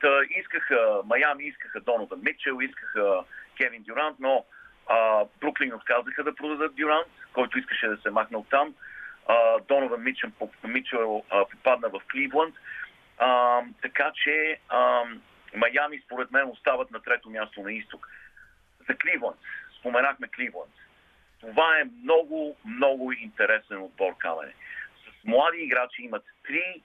[0.00, 0.08] та
[0.40, 3.24] искаха, Майами искаха Донован Митчел, искаха
[3.56, 4.44] Кевин Дюрант, но
[4.86, 8.74] а, Бруклин отказаха да продадат Дюрант, който искаше да се махне от там.
[9.68, 10.02] Донован
[10.64, 12.54] Митчел а, попадна в Кливланд.
[13.18, 15.02] А, така че а,
[15.54, 18.08] Майами според мен остават на трето място на изток.
[18.88, 19.36] За Кливланд.
[19.78, 20.72] Споменахме Кливланд.
[21.40, 24.52] Това е много, много интересен отбор, Камене.
[25.04, 26.82] С млади играчи имат три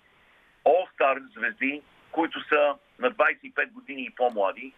[0.66, 1.82] All-Star звезди,
[2.12, 4.74] които са на 25 години и по-млади.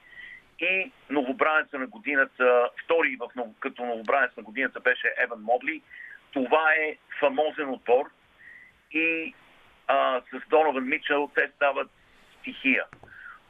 [0.59, 5.81] И новобранеца на годината, втори в, като новобранец на годината беше Еван Мобли.
[6.31, 8.11] Това е фамозен отбор.
[8.91, 9.33] И
[9.87, 11.91] а, с Донован Мичел те стават
[12.39, 12.85] стихия.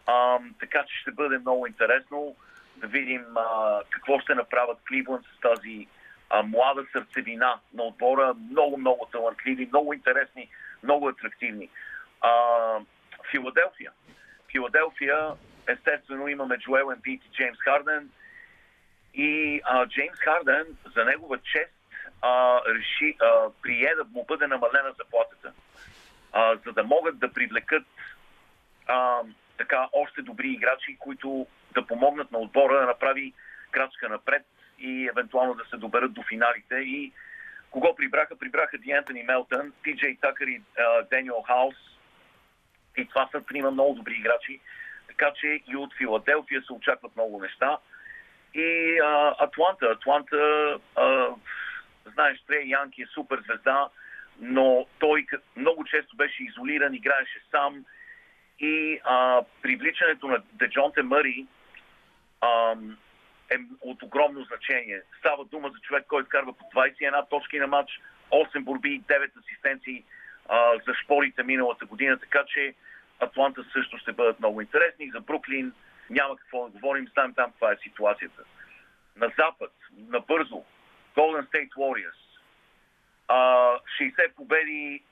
[0.07, 2.35] А, така че ще бъде много интересно
[2.77, 5.87] да видим а, какво ще направят Кливланд с тази
[6.29, 8.33] а, млада сърцевина на отбора.
[8.51, 10.49] Много, много талантливи, много интересни,
[10.83, 11.69] много атрактивни.
[12.21, 12.31] А,
[13.31, 13.91] Филаделфия.
[14.51, 15.31] Филаделфия,
[15.67, 18.09] естествено, имаме Джоел Ембит и Джеймс Харден.
[19.13, 20.65] И а, Джеймс Харден,
[20.95, 21.80] за негова чест,
[22.21, 25.53] а, реши, а, прие да му бъде намалена заплатата,
[26.31, 27.83] а, за да могат да привлекат
[28.87, 29.19] а,
[29.57, 33.33] така още добри играчи, които да помогнат на отбора да направи
[33.71, 34.45] крачка напред
[34.79, 36.75] и евентуално да се доберат до финалите.
[36.75, 37.11] И
[37.71, 38.35] кого прибраха?
[38.35, 40.61] Прибраха Диантони Мелтън, Ти Джей Такър и
[41.09, 41.75] Дениел Хаус.
[42.97, 44.59] И това са трима много добри играчи.
[45.07, 47.77] Така че и от Филаделфия се очакват много неща.
[48.53, 49.85] И а, Атланта.
[49.85, 51.27] Атланта, а,
[52.09, 53.89] знаеш, Трей Янки е супер звезда,
[54.39, 55.25] но той
[55.55, 57.85] много често беше изолиран, играеше сам.
[58.59, 61.45] И а, привличането на Деджонте Мъри
[63.49, 65.01] е от огромно значение.
[65.19, 70.03] Става дума за човек, който карва по 21 точки на матч, 8 борби, 9 асистенции
[70.49, 72.73] а, за шпорите миналата година, така че
[73.19, 75.11] Атланта също ще бъдат много интересни.
[75.11, 75.73] За Бруклин
[76.09, 78.43] няма какво да говорим, знаем там каква е ситуацията.
[79.15, 80.63] На запад, набързо,
[81.15, 82.21] Golden State Warriors.
[83.27, 83.35] А,
[83.99, 85.03] 60 победи,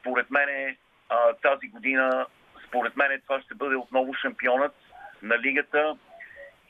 [0.00, 0.76] според мене,
[1.08, 2.26] а, тази година,
[2.68, 4.74] според мене това ще бъде отново шампионът
[5.22, 5.96] на лигата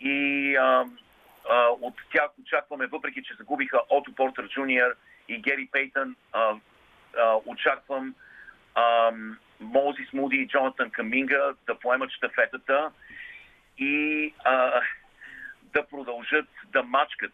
[0.01, 0.85] и а,
[1.51, 4.97] а, от тях очакваме, въпреки че загубиха Ото Портер Джуниор
[5.28, 6.55] и Гери Пейтън, а,
[7.18, 8.14] а, очаквам
[8.74, 9.12] а,
[9.61, 12.91] Мозис Муди и Джонатан Каминга да поемат щафетата
[13.78, 14.80] и а,
[15.62, 17.32] да продължат да мачкат.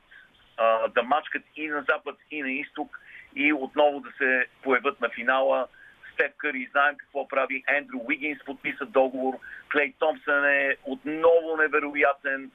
[0.61, 3.01] А, да мачкат и на запад, и на изток
[3.37, 5.69] и отново да се появят на финала.
[6.13, 7.65] Стеф Къри, знаем какво прави.
[7.69, 9.35] Ендрю Уигинс подписа договор.
[9.73, 12.51] Клей Томпсън е отново невероятен.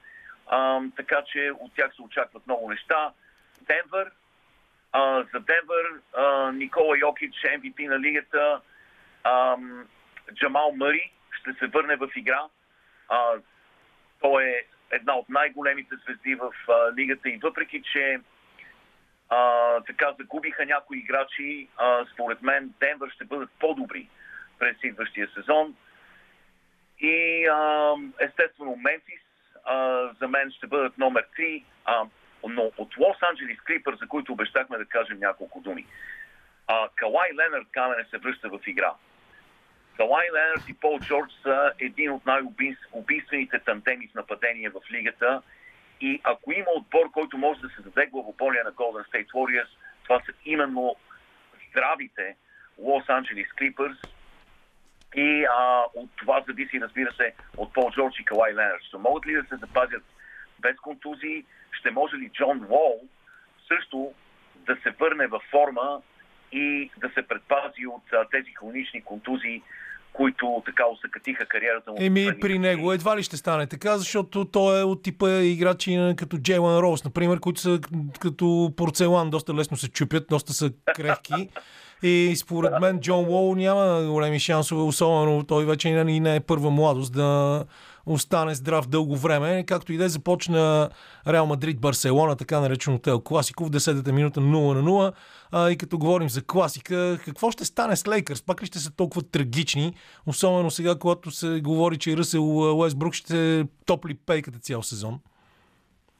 [0.47, 3.11] А, така че от тях се очакват много неща.
[3.61, 4.11] Денвър,
[4.91, 8.61] а, за Денвър, а, Никола Йокич, MVP на лигата,
[9.23, 9.87] ам,
[10.33, 12.47] Джамал Мъри ще се върне в игра.
[13.09, 13.31] А,
[14.21, 18.19] той е една от най-големите звезди в а, лигата и въпреки, че
[19.29, 24.09] а, така загубиха някои играчи, а, според мен Денвър ще бъдат по-добри
[24.59, 25.75] през идващия сезон.
[26.99, 29.21] И а, естествено Мемфис
[29.65, 32.05] а, за мен ще бъдат номер 3, а,
[32.49, 35.85] но от Лос Анджелис Клипър, за които обещахме да кажем няколко думи.
[36.67, 38.93] А, Калай Ленард Камене се връща в игра.
[39.97, 45.41] Калай Ленард и Пол Джордж са един от най-убийствените тандеми в нападение в лигата.
[46.01, 49.69] И ако има отбор, който може да се даде главоболие на Golden State Warriors,
[50.03, 50.95] това са именно
[51.69, 52.35] здравите
[52.77, 53.97] Лос Анджелис Клипърс
[55.15, 58.79] и а, от това зависи, разбира се, от Пол Джордж и Калай Ленър.
[58.87, 60.03] Ще могат ли да се запазят
[60.59, 61.45] без контузии?
[61.71, 63.01] Ще може ли Джон Уол
[63.67, 64.13] също
[64.55, 66.01] да се върне във форма
[66.51, 69.61] и да се предпази от а, тези хронични контузии,
[70.17, 71.97] които така усъкатиха кариерата му.
[71.99, 76.13] Еми, последните при него едва ли ще стане така, защото той е от типа играчи
[76.17, 77.79] като Джейлан Роуз, например, които са
[78.19, 81.49] като порцелан, доста лесно се чупят, доста са крехки.
[82.03, 86.71] И според мен Джон Уол няма големи шансове, особено той вече и не е първа
[86.71, 87.63] младост да
[88.05, 89.63] остане здрав дълго време.
[89.67, 90.89] Както и да е, започна
[91.27, 94.43] Реал Мадрид Барселона, така нареченото Ел Класико в 10-та минута 0
[94.73, 95.13] на 0.
[95.51, 98.41] А, и като говорим за класика, какво ще стане с Лейкърс?
[98.41, 99.93] Пак ли ще са толкова трагични?
[100.25, 105.19] Особено сега, когато се говори, че Ръсел Уестбрук ще топли пейката цял сезон.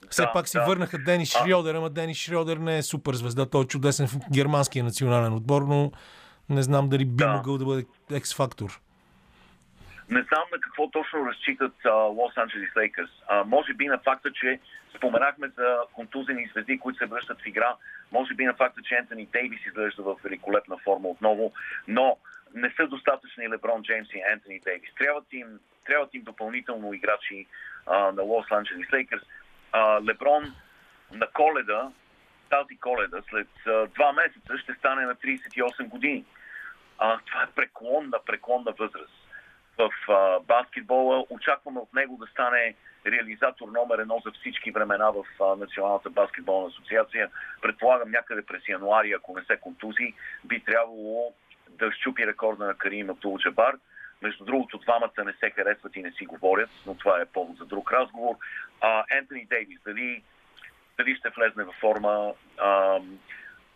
[0.10, 0.66] Все Да, пак си да.
[0.66, 3.46] върнаха Денис Шрьодер, ама Денис Шрьодер не е супер звезда.
[3.46, 5.92] Той е чудесен в германския национален отбор, но
[6.50, 7.34] не знам дали би Да.
[7.34, 8.82] могъл да бъде екс-фактор.
[10.10, 11.74] Не знам на какво точно разчитат
[12.10, 13.10] Лос Анджелис Лейкърс.
[13.46, 14.60] Може би на факта, че
[14.96, 17.76] споменахме за контузени звезди, които се връщат в игра.
[18.12, 21.54] Може би на факта, че Ентони Дейвис изглежда в великолепна форма отново.
[21.88, 22.18] Но
[22.54, 24.90] не са достатъчни Леброн Джеймс и Ентони Дейвис.
[24.98, 27.46] Трябват им, трябват им допълнително играчи
[27.88, 29.24] а, на Лос Анджелис Лейкърс.
[30.08, 30.56] Леброн
[31.12, 31.92] на коледа,
[32.50, 36.26] тази коледа, след а, два месеца, ще стане на 38 години.
[36.98, 39.25] А, това е преклонна, преклонна възраст
[39.78, 41.26] в а, баскетбола.
[41.30, 46.68] Очакваме от него да стане реализатор номер едно за всички времена в а, Националната баскетболна
[46.68, 47.30] асоциация.
[47.62, 50.14] Предполагам някъде през януари, ако не се контузи,
[50.46, 51.34] би трябвало
[51.70, 53.76] да щупи рекорда на Карим Абдул Джабар.
[54.22, 57.66] Между другото, двамата не се харесват и не си говорят, но това е повод за
[57.66, 58.36] друг разговор.
[58.82, 60.24] А, Ентони Дейвис, дали,
[60.98, 62.34] дали ще влезне във форма?
[62.58, 63.20] Ам,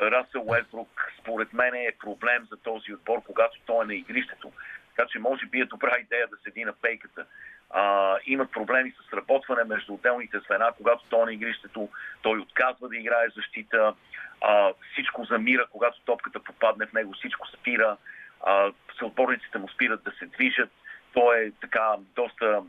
[0.01, 4.51] Расъл Уестбрук, според мен е проблем за този отбор, когато той е на игрището.
[4.99, 7.25] Така че може би е добра идея да седи на пейката.
[7.69, 11.89] А, имат проблеми с сработване между отделните звена, когато той е на игрището,
[12.21, 13.93] той отказва да играе защита,
[14.41, 17.97] а, всичко замира, когато топката попадне в него, всичко спира,
[18.45, 20.69] а, съотборниците му спират да се движат.
[21.13, 22.63] Той е така доста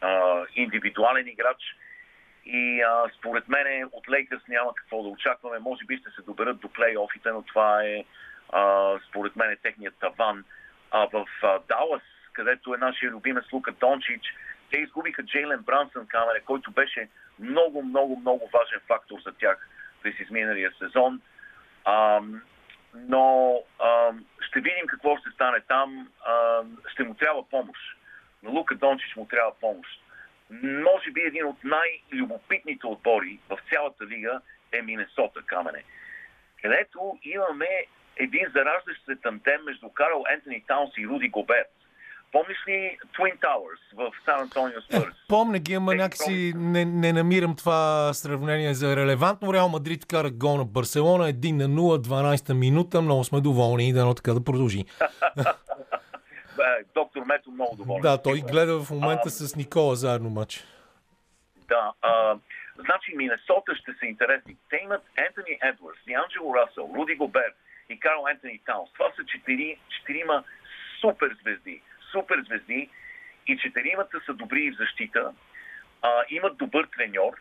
[0.00, 1.76] а, индивидуален играч
[2.44, 5.58] и а, според мен от Лейкърс няма какво да очакваме.
[5.58, 8.04] Може би ще се доберат до плейофите, но това е
[8.52, 10.44] а, според мен е техният таван.
[10.96, 14.22] А в а, Далас, където е нашия любимец Лука Дончич,
[14.70, 19.68] те изгубиха Джейлен Брансън Камере, който беше много, много, много важен фактор за тях
[20.02, 21.20] през изминалия сезон.
[21.84, 22.42] Ам,
[22.94, 26.08] но ам, ще видим какво ще стане там.
[26.26, 27.80] Ам, ще му трябва помощ.
[28.42, 30.00] На Лука Дончич му трябва помощ.
[30.62, 34.40] Може би един от най-любопитните отбори в цялата лига
[34.72, 35.84] е Минесота Камене,
[36.62, 37.68] където имаме
[38.16, 41.70] един зараждащ се тандем между Карл Ентони Таунс и Руди Гоберт.
[42.32, 45.14] Помниш ли Twin Towers в Сан Антонио Спърс?
[45.28, 49.54] Помня ги, ама Те някакси не, не намирам това сравнение за релевантно.
[49.54, 53.02] Реал Мадрид кара гол на Барселона, 1 на 0, 12-та минута.
[53.02, 54.84] Много сме доволни и дано така да продължи.
[56.94, 58.02] Доктор Мето много доволен.
[58.02, 60.64] Да, той гледа в момента с Никола заедно матч.
[61.68, 61.92] Да.
[62.02, 62.36] А,
[62.74, 64.56] значи Минесота ще са интересни.
[64.70, 67.52] Те имат Ентони Едвардс, Дианджело Расъл, Руди Гобер
[67.88, 68.92] и Карл Ентони Таунс.
[68.92, 70.44] Това са четири, четирима
[71.00, 71.82] супер звезди.
[72.12, 72.90] Супер звезди
[73.46, 75.32] и четиримата са добри в защита.
[76.02, 77.34] А, имат добър треньор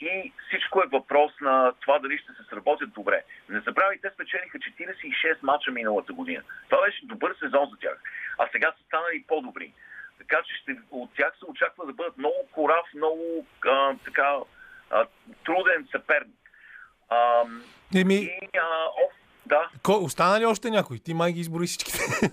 [0.00, 3.24] и всичко е въпрос на това дали ще се сработят добре.
[3.48, 6.42] Не забравяй, те спечелиха 46 мача миналата година.
[6.68, 8.02] Това беше добър сезон за тях.
[8.38, 9.72] А сега са станали по-добри.
[10.18, 14.36] Така че ще, от тях се очаква да бъдат много корав, много а, така
[14.90, 15.06] а,
[15.44, 16.50] труден съперник.
[17.08, 17.44] А,
[17.94, 18.86] Еми, и а,
[19.50, 20.98] да, кой, остана ли още някой?
[20.98, 21.98] Ти май ги избори всичките.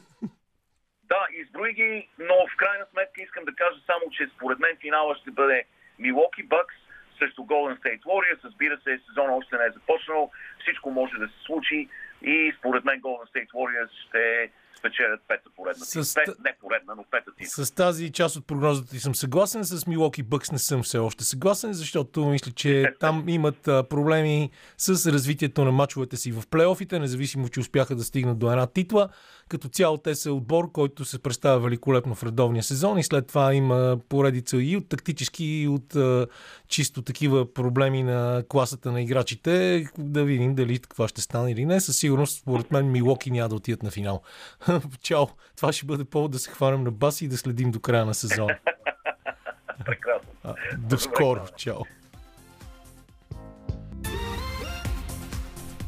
[1.11, 5.15] да, изброи ги, но в крайна сметка искам да кажа само, че според мен финала
[5.15, 5.63] ще бъде
[5.99, 6.75] Милоки Бъкс
[7.19, 8.43] срещу Golden State Warriors.
[8.43, 11.89] Разбира се, сезон още не е започнал, всичко може да се случи
[12.21, 15.85] и според мен Golden State Warriors ще спечелят пета поредна.
[15.85, 17.65] С- Пет, не поредна, но пета титла.
[17.65, 21.23] С тази част от прогнозата ти съм съгласен, с Милоки Бъкс не съм все още
[21.23, 27.49] съгласен, защото мисля, че там имат проблеми с развитието на мачовете си в плейофите, независимо,
[27.49, 29.09] че успяха да стигнат до една титла.
[29.47, 33.53] Като цяло те са отбор, който се представя великолепно в редовния сезон и след това
[33.53, 36.27] има поредица и от тактически, и от а,
[36.67, 39.85] чисто такива проблеми на класата на играчите.
[39.97, 41.81] Да видим дали това ще стане или не.
[41.81, 44.21] Със сигурност, според мен, Милоки няма да отидат на финал.
[45.01, 45.25] Чао!
[45.55, 48.13] Това ще бъде повод да се хванем на баси и да следим до края на
[48.13, 48.57] сезона.
[49.85, 50.29] Прекрасно.
[50.77, 51.41] До скоро.
[51.57, 51.96] Чао!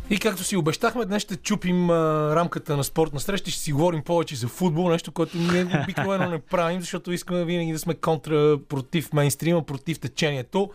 [0.10, 1.95] И както си обещахме, днес ще чупим а,
[2.36, 6.39] рамката на спортна среща, ще си говорим повече за футбол, нещо, което ние обикновено не
[6.39, 10.70] правим, защото искаме винаги да сме контра против мейнстрима, против течението.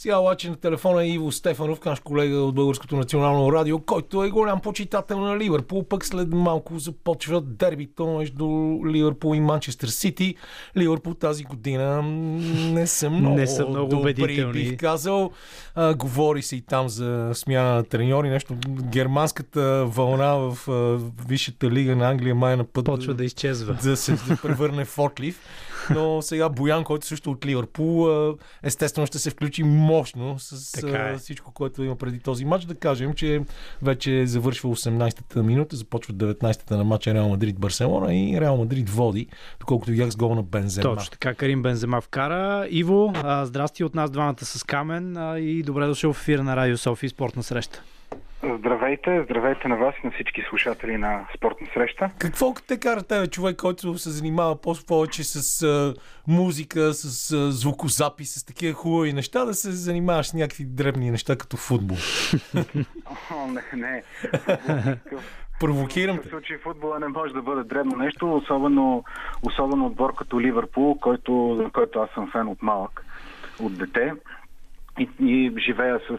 [0.00, 4.30] Сега обаче на телефона е Иво Стефанов, наш колега от Българското национално радио, който е
[4.30, 5.84] голям почитател на Ливърпул.
[5.84, 8.46] Пък след малко започва дербито между
[8.86, 10.34] Ливърпул и Манчестър Сити.
[10.76, 15.30] Ливърпул тази година не са много, Не са много добри, бих казал.
[15.74, 18.28] А, говори се и там за смяна на треньори.
[18.30, 23.78] Нещо, германската вълна в а, Висшата лига на Англия май на път Почва да изчезва.
[23.82, 25.40] да се да превърне в отлив.
[25.94, 28.08] Но сега Боян, който също от Ливърпул,
[28.62, 31.16] естествено ще се включи мощно с Така е.
[31.18, 32.64] всичко, което има преди този матч.
[32.64, 33.40] Да кажем, че
[33.82, 39.26] вече завършва 18-та минута, започва 19-та на матча Реал Мадрид-Барселона и Реал Мадрид води,
[39.60, 40.82] доколкото видях с гол на Бензема.
[40.82, 42.66] Точно така, Карим Бензема вкара.
[42.70, 43.12] Иво,
[43.42, 47.42] здрасти от нас двамата с Камен и добре дошъл в ефира на Радио Софи спортна
[47.42, 47.82] среща.
[48.58, 52.10] Здравейте, здравейте на вас и на всички слушатели на спортна среща.
[52.18, 55.94] Какво те кара тебе, човек, който се занимава по- повече с а,
[56.28, 61.36] музика, с а, звукозапис, с такива хубави неща, да се занимаваш с някакви дребни неща
[61.36, 61.96] като футбол?
[63.32, 63.96] О, не, не.
[63.96, 64.02] Е.
[65.60, 66.28] Провокирам В те.
[66.28, 69.04] случай футбола не може да бъде дребно нещо, особено,
[69.42, 73.04] особено отбор като Ливърпул, който, който аз съм фен от малък,
[73.60, 74.12] от дете.
[74.98, 76.18] И, и живея с,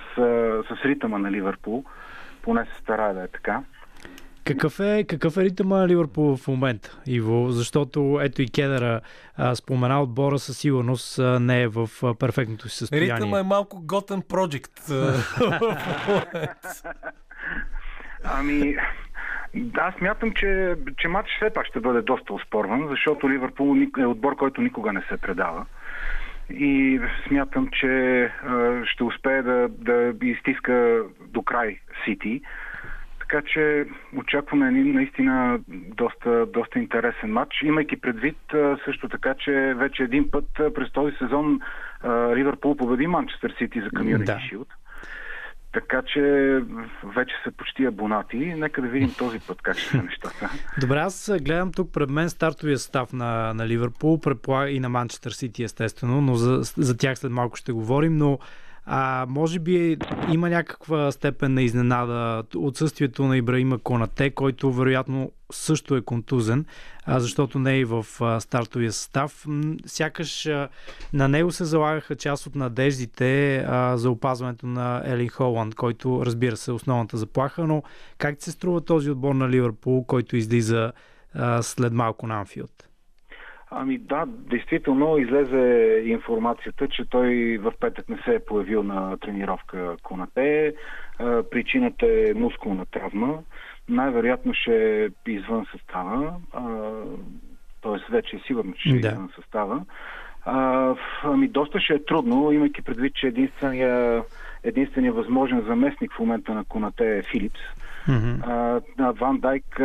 [0.68, 1.84] с ритъма на Ливърпул.
[2.42, 3.64] Поне се старая да е така.
[4.44, 7.50] Какъв е, какъв е ритъма на Ливърпул в момента, Иво?
[7.50, 9.02] Защото ето и Кедъра
[9.38, 13.16] а, спомена отбора със сигурност а, не е в а, перфектното си състояние.
[13.16, 14.92] Ритъма е малко готен project.
[18.24, 18.76] Ами,
[19.78, 24.36] аз смятам, че, че матч все пак ще бъде доста оспорван, защото Ливърпул е отбор,
[24.36, 25.66] който никога не се предава.
[26.50, 27.88] И смятам, че
[28.24, 32.42] а, ще успее да, да изтиска до край Сити.
[33.20, 33.86] Така че
[34.18, 35.60] очакваме един наистина
[35.96, 38.38] доста, доста интересен матч, имайки предвид
[38.86, 40.46] също така, че вече един път
[40.76, 41.60] през този сезон
[42.36, 44.38] Ливърпул победи Манчестър Сити за Community Да.
[44.38, 44.68] Shield.
[45.74, 46.22] Така че
[47.04, 48.38] вече са почти абонати.
[48.38, 50.50] Нека да видим този път как ще са нещата.
[50.82, 55.32] Добре, аз гледам тук пред мен стартовия състав на, на Ливърпул предполага и на Манчестър
[55.32, 58.40] Сити, естествено, но за, за тях след малко ще говорим, но
[58.92, 59.98] а, може би
[60.32, 66.66] има някаква степен на изненада отсъствието на Ибраима Конате, който вероятно също е контузен,
[67.06, 69.46] а, защото не е и в а, стартовия състав.
[69.86, 70.70] Сякаш а,
[71.14, 76.58] на него се залагаха част от надеждите а, за опазването на Елин Холанд, който разбира
[76.58, 77.84] се е основната заплаха, но
[78.18, 80.92] как се струва този отбор на Ливърпул, който излиза
[81.34, 82.89] а, след малко на Анфилд?
[83.72, 89.96] Ами да, действително излезе информацията, че той в петък не се е появил на тренировка
[90.04, 90.74] Конате.
[91.20, 93.40] А, Причината е мускулна травма.
[93.90, 96.34] Най-вероятно ще е извън състава.
[97.82, 98.12] Т.е.
[98.12, 99.08] вече е сигурно, че ще е Да.
[99.08, 99.82] извън състава.
[100.46, 104.24] А, ами доста ще е трудно, имайки предвид, че единствения,
[104.64, 107.60] единствения възможен заместник в момента на Конате е Филипс.
[108.08, 108.42] Мгм.
[108.42, 109.80] А, Ван Дайк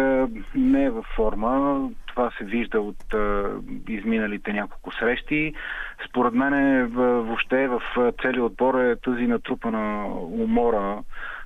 [0.55, 1.81] не е във форма.
[2.15, 3.51] Това се вижда от а,
[3.89, 5.55] изминалите няколко срещи.
[6.09, 7.83] Според мен въобще в
[8.23, 10.99] целия отбор е тази натрупана умора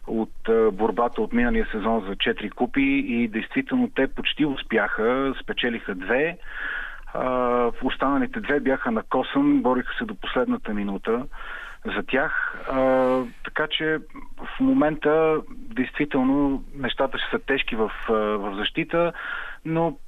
[0.06, 6.38] от борбата от миналия сезон за 4 купи и действително те почти успяха, спечелиха две.
[7.14, 11.24] А, останалите две бяха на косъм, бориха се до последната минута
[11.84, 12.56] за тях.
[12.70, 13.98] А, така че
[14.36, 19.12] в момента действително нещата ще са тежки в, в защита,
[19.64, 19.98] но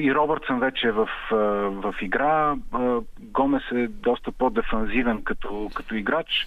[0.00, 1.08] и Робъртсън вече е в,
[1.70, 2.54] в игра.
[3.20, 6.46] Гомес е доста по-дефанзивен като, като играч.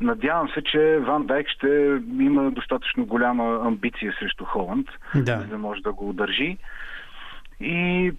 [0.00, 5.38] Надявам се, че Ван Дайк ще има достатъчно голяма амбиция срещу Холанд, Да.
[5.40, 6.58] за да може да го удържи.
[7.60, 8.12] И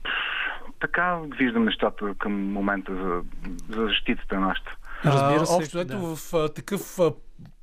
[0.80, 3.22] така виждам нещата към момента за,
[3.70, 4.76] за защитата на нашата.
[5.06, 6.16] Разбира А, се, Общо ето да.
[6.16, 7.12] в а, такъв а,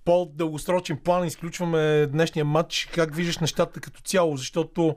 [0.04, 2.88] по-дългосрочен план изключваме днешния матч.
[2.94, 4.36] Как виждаш нещата като цяло?
[4.36, 4.96] Защото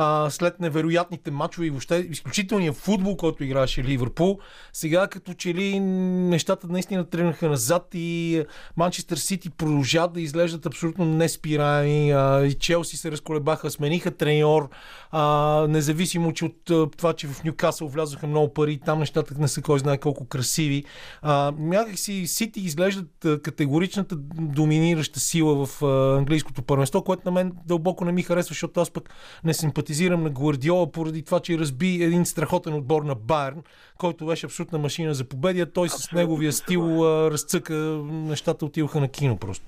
[0.00, 4.38] а, след невероятните матчове и въобще изключителния футбол, който играеше Ливърпул,
[4.72, 8.42] сега като че ли нещата наистина тръгнаха назад и
[8.76, 12.12] Манчестър Сити продължават да изглеждат абсолютно неспираеми.
[12.12, 14.68] А, и Челси се разколебаха, смениха треньор,
[15.10, 19.48] а, независимо че от а, това, че в Ньюкасъл влязоха много пари, там нещата не
[19.48, 20.84] са кой знае колко красиви.
[21.22, 28.04] А, някакси Сити изглеждат категоричната доминираща сила в а, английското първенство, което на мен дълбоко
[28.04, 29.10] не ми харесва, защото аз пък
[29.44, 33.62] не симпатизирам на Гвардиола поради това, че разби един страхотен отбор на Байерн,
[33.98, 37.74] който беше абсолютна машина за победи, а той с Абсолютно неговия съм стил а, разцъка,
[38.04, 39.66] нещата отиваха на кино просто.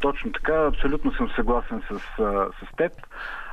[0.00, 0.66] точно така.
[0.66, 1.98] Абсолютно съм съгласен с,
[2.50, 2.92] с теб.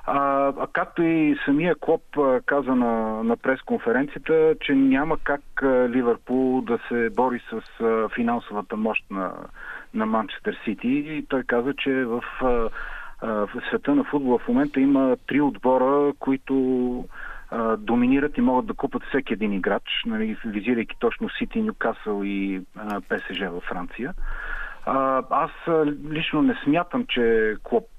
[0.09, 2.03] А, а както и самия Клоп
[2.45, 7.61] каза на, на пресконференцията, че няма как Ливърпул да се бори с
[8.15, 9.31] финансовата мощ на,
[9.93, 10.87] на Манчестър Сити.
[10.87, 12.21] И той каза, че в,
[13.21, 17.05] в света на футбола в момента има три отбора, които
[17.77, 22.61] доминират и могат да купат всеки един играч, нали, визирайки точно Сити, Нюкасъл и
[23.09, 24.13] ПСЖ във Франция.
[25.29, 25.51] Аз
[26.09, 27.89] лично не смятам, че Клоп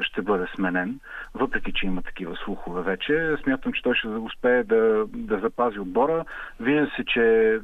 [0.00, 1.00] ще бъде сменен,
[1.34, 3.36] въпреки че има такива слухове вече.
[3.42, 6.24] Смятам, че той ще успее да, да запази отбора.
[6.60, 7.58] Вижда се, че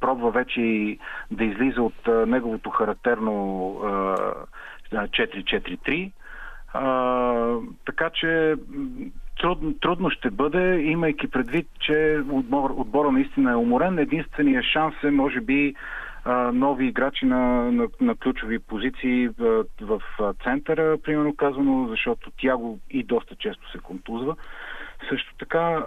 [0.00, 0.98] пробва вече и
[1.30, 4.16] да излиза от неговото характерно а,
[4.92, 6.12] 4-4-3.
[6.80, 8.54] А, така че
[9.40, 13.98] трудно, трудно ще бъде, имайки предвид, че отбор, отбора наистина е уморен.
[13.98, 15.74] Единственият шанс е, може би,
[16.52, 20.00] нови играчи на, на, на ключови позиции в, в
[20.44, 24.36] центъра, примерно казано, защото Тяго и доста често се контузва.
[25.10, 25.86] Също така,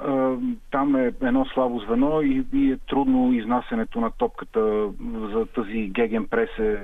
[0.72, 4.90] там е едно слабо звено и, и е трудно изнасянето на топката
[5.34, 6.78] за тази геген прес е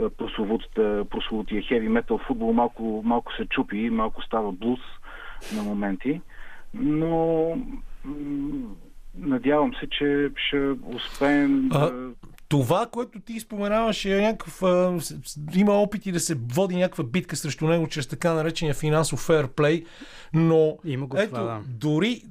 [0.00, 2.52] а, прословутата- прословутия хеви метал футбол.
[2.52, 4.80] Малко, малко се чупи, малко става блуз
[5.56, 6.20] на моменти,
[6.74, 7.48] но
[9.18, 12.10] надявам се, че ще успеем А, да...
[12.60, 14.62] Това, което ти споменаваш е някакъв...
[15.54, 19.84] Има опити да се води някаква битка срещу него чрез така наречения финансов фейрплей,
[20.32, 21.60] но Има го ето, това, да.
[21.66, 22.22] дори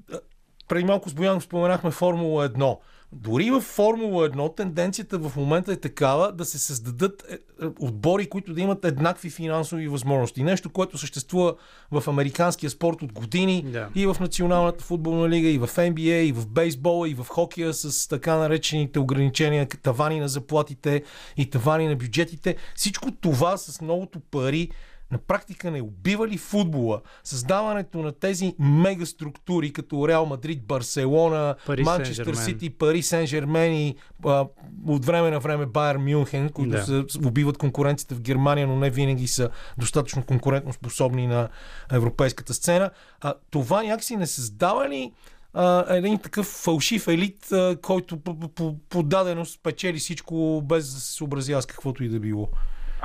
[0.68, 2.78] преди малко с Боян споменахме Формула 1.
[3.16, 7.38] Дори в Формула 1 тенденцията в момента е такава да се създадат е, е,
[7.80, 10.44] отбори, които да имат еднакви финансови възможности.
[10.44, 11.56] Нещо, което съществува
[11.92, 13.90] в американския спорт от години Да.
[13.96, 18.08] и в Националната футболна лига, и в NBA, и в бейсбола, и в хокея с
[18.08, 21.04] така наречените ограничения, тавани на заплатите
[21.38, 22.56] и тавани на бюджетите.
[22.76, 24.70] Всичко това с многото пари
[25.12, 27.02] на практика не убива ли футбола?
[27.24, 32.36] Създаването на тези мега структури, като Реал Мадрид, Барселона, Манчестър.
[32.36, 34.46] Сити, Пари Сен Жермен и а,
[34.88, 36.84] от време на време Байер Мюнхен, които Да.
[36.84, 41.50] са, убиват конкуренцията в Германия, но не винаги са достатъчно конкурентно способни на
[41.92, 42.90] европейската сцена.
[43.22, 45.12] А, това някакси не създава ли
[45.54, 50.94] а, един такъв фалшив елит, а, който по, по, по, по даденост печели всичко без
[50.94, 52.50] да се съобразява с каквото и да било?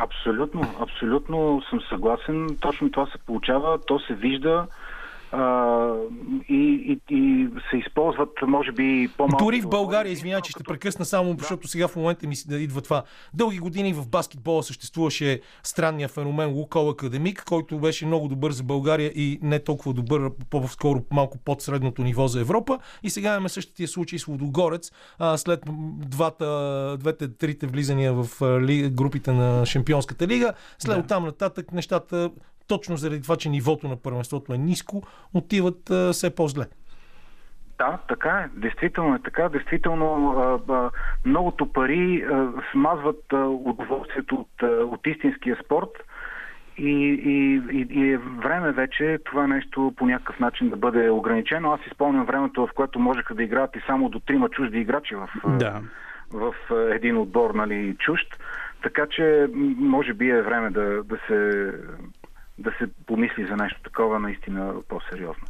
[0.00, 2.56] Абсолютно, абсолютно съм съгласен.
[2.60, 4.66] Точно това се получава, то се вижда
[5.32, 5.94] а,
[6.48, 6.54] и,
[7.08, 9.44] и, и се използват, може би, по-малко.
[9.44, 12.58] Дори в България, извинявай, че ще прекъсна само, защото сега в момента ми се да
[12.58, 13.02] идва това.
[13.34, 19.12] Дълги години в баскетбола съществуваше странния феномен Лукол Академик, който беше много добър за България
[19.14, 22.78] и не толкова добър, по-скоро малко под средното ниво за Европа.
[23.02, 25.60] И сега имаме същия случай с Лудогорец, а, след
[25.98, 28.28] двата, двете, трите влизания в
[28.90, 30.52] групите на Шампионската лига.
[30.78, 31.02] След Да.
[31.02, 31.08] да.
[31.08, 32.30] там нататък нещата,
[32.68, 35.02] точно заради това, че нивото на първенството е ниско,
[35.34, 36.64] отиват а, все по-зле.
[37.78, 38.60] Да, така е.
[38.60, 39.48] Действително е така.
[39.48, 40.90] Действително а, а,
[41.24, 45.90] многото пари а, смазват а, удоволствието от, а, от истинския спорт
[46.78, 46.90] и,
[47.24, 51.72] и, и, и е време вече това нещо по някакъв начин да бъде ограничено.
[51.72, 55.28] Аз изпълням времето, в което можеха да играят и само до трима чужди играчи в,
[55.58, 55.80] Да.
[56.32, 58.28] в а, един отбор, нали, чужд.
[58.82, 61.72] Така че, може би е време да, да се
[62.58, 65.44] да се помисли за нещо такова наистина по-сериозно.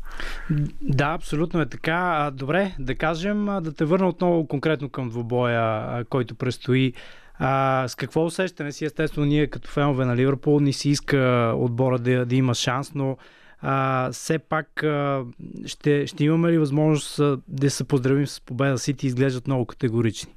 [0.82, 2.30] Да, абсолютно е така.
[2.34, 6.92] Добре, да кажем, да те върна отново конкретно към двубоя, а, който предстои.
[7.38, 8.84] А, с какво усещане си?
[8.84, 13.16] Естествено, ние като фенове на Ливърпул ни си иска отбора да, да има шанс, но
[13.60, 15.24] а, все пак а,
[15.66, 19.06] ще, ще имаме ли възможност да се поздравим с победа Сити?
[19.06, 20.34] Изглеждат много категорични.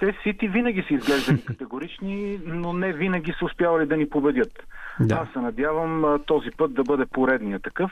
[0.00, 4.62] Те Сити винаги са изглеждали категорични, но не винаги са успявали да ни победят.
[5.00, 5.14] Да.
[5.14, 7.90] Аз се надявам този път да бъде поредния такъв,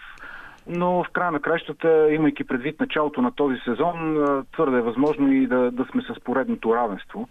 [0.67, 5.47] но в края на кращата, имайки предвид началото на този сезон, твърде е възможно и
[5.47, 7.29] да, да сме с поредното равенство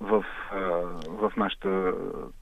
[0.00, 0.24] в,
[1.08, 1.92] в нашата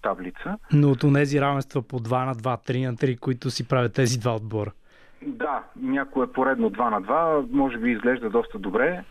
[0.03, 0.59] таблица.
[0.73, 4.19] Но от тези равенства по 2 на 2, 3 на 3, които си правят тези
[4.19, 4.73] два отбора.
[5.23, 9.05] Да, някое поредно 2 на 2, може би изглежда доста добре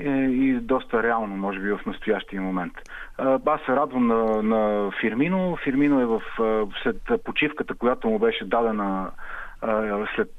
[0.00, 2.72] и доста реално, може би, в настоящия момент.
[3.46, 5.56] Аз се радвам на, на Фирмино.
[5.64, 6.22] Фирмино е в,
[6.82, 9.10] след почивката, която му беше дадена
[10.16, 10.30] след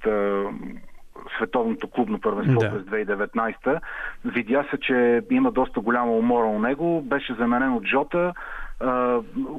[1.38, 2.69] световното клубно първенство Да.
[2.72, 3.80] през 2019.
[4.26, 7.02] Видя се, че има доста голяма умора у него.
[7.02, 8.34] Беше заменен от Жота.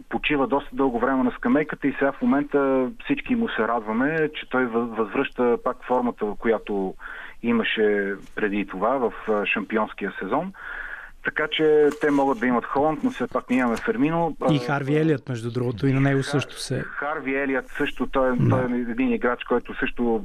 [0.08, 4.48] Почива доста дълго време на скамейката и сега в момента всички му се радваме, че
[4.50, 6.94] той въз- възвръща пак формата, която
[7.42, 9.12] имаше преди това в
[9.46, 10.52] шампионския сезон.
[11.24, 14.36] Така че те могат да имат Холанд, но все пак ние имаме Фермино.
[14.50, 16.80] И Харви Елият, между другото, и на него също се...
[16.80, 18.48] Харви Елият също, той, Да.
[18.50, 20.24] той е един играч, който също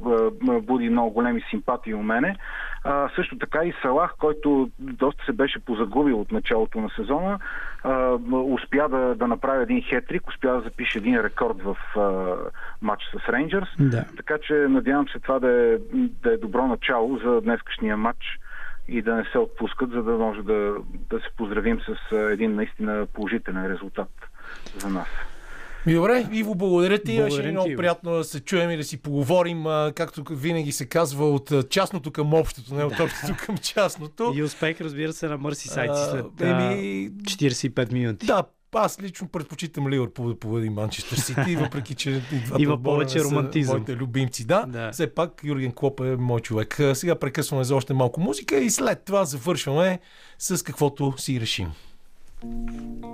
[0.62, 2.36] буди много големи симпатии у мене.
[2.84, 7.38] А, също така и Салах, който доста се беше позагубил от началото на сезона,
[7.84, 12.34] а, успя да, да направи един хетрик, успя да запише един рекорд в а,
[12.82, 13.68] матч с Рейнджърс.
[13.78, 14.04] Да.
[14.16, 15.78] Така че надявам се това да е,
[16.22, 18.38] да е добро начало за днескашния матч
[18.88, 20.74] и да не се отпускат, за да може да,
[21.10, 24.08] да се поздравим с а, един наистина положителен резултат
[24.78, 25.08] за нас.
[25.86, 27.16] Ми, Добре, Иво, благодаря ти.
[27.16, 30.72] Благодарим Беше ти, много приятно да се чуем и да си поговорим, а, както винаги
[30.72, 34.32] се казва, от а, частното към общото, не от общото към частното.
[34.36, 38.26] И успех, разбира се, на Мърси сайти А, след еми, 45 минути.
[38.26, 38.44] Да,
[38.76, 43.24] аз лично предпочитам Ливърпул да победи Манчестър Сити, въпреки че и двата Има повече не
[43.24, 43.76] са романтизъм.
[43.76, 44.66] Моите любимци, да.
[44.66, 44.92] Да.
[44.92, 46.80] Все пак Юрген Клоп е мой човек.
[46.94, 49.98] Сега прекъсваме за още малко музика и след това завършваме
[50.38, 51.72] с каквото си решим.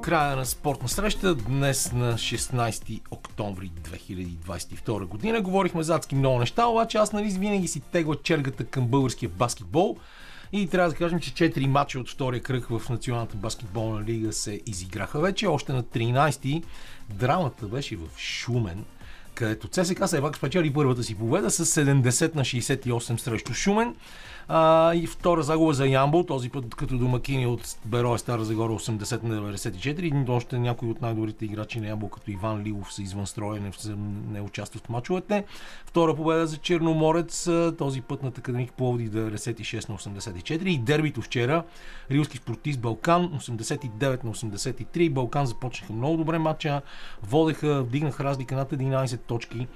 [0.03, 5.41] Края на спортна среща днес на 16 октомври 2022 година.
[5.41, 9.97] Говорихме за адски много неща, обаче аз нали винаги си тегла чергата към българския баскетбол.
[10.53, 14.61] И трябва да кажем, че 4 мача от втория кръг в Националната баскетболна лига се
[14.66, 15.47] изиграха вече.
[15.47, 16.62] Още на 13-ти
[17.11, 18.85] драмата беше в Шумен,
[19.35, 23.95] където ЦСКА все пак спечели първата си победа с 70 на 68 срещу Шумен.
[24.48, 29.23] А, и втора загуба за Ямбол, този път като домакини от Берое Стара Загора 80
[29.23, 30.28] на 94.
[30.28, 33.94] И още някои от най-добрите играчи на Ямбол, като Иван Лилов, са извън строя, не,
[34.32, 35.44] не участват в мачовете.
[35.86, 40.66] Втора победа за Черноморец, този път на Академик Пловди 96 на 84.
[40.66, 41.64] И дербито вчера,
[42.10, 45.10] Рилски спортист Балкан 89 на 83.
[45.10, 46.82] Балкан започнаха много добре матча,
[47.23, 49.66] водеха, вдигнаха разлика над 11 точки.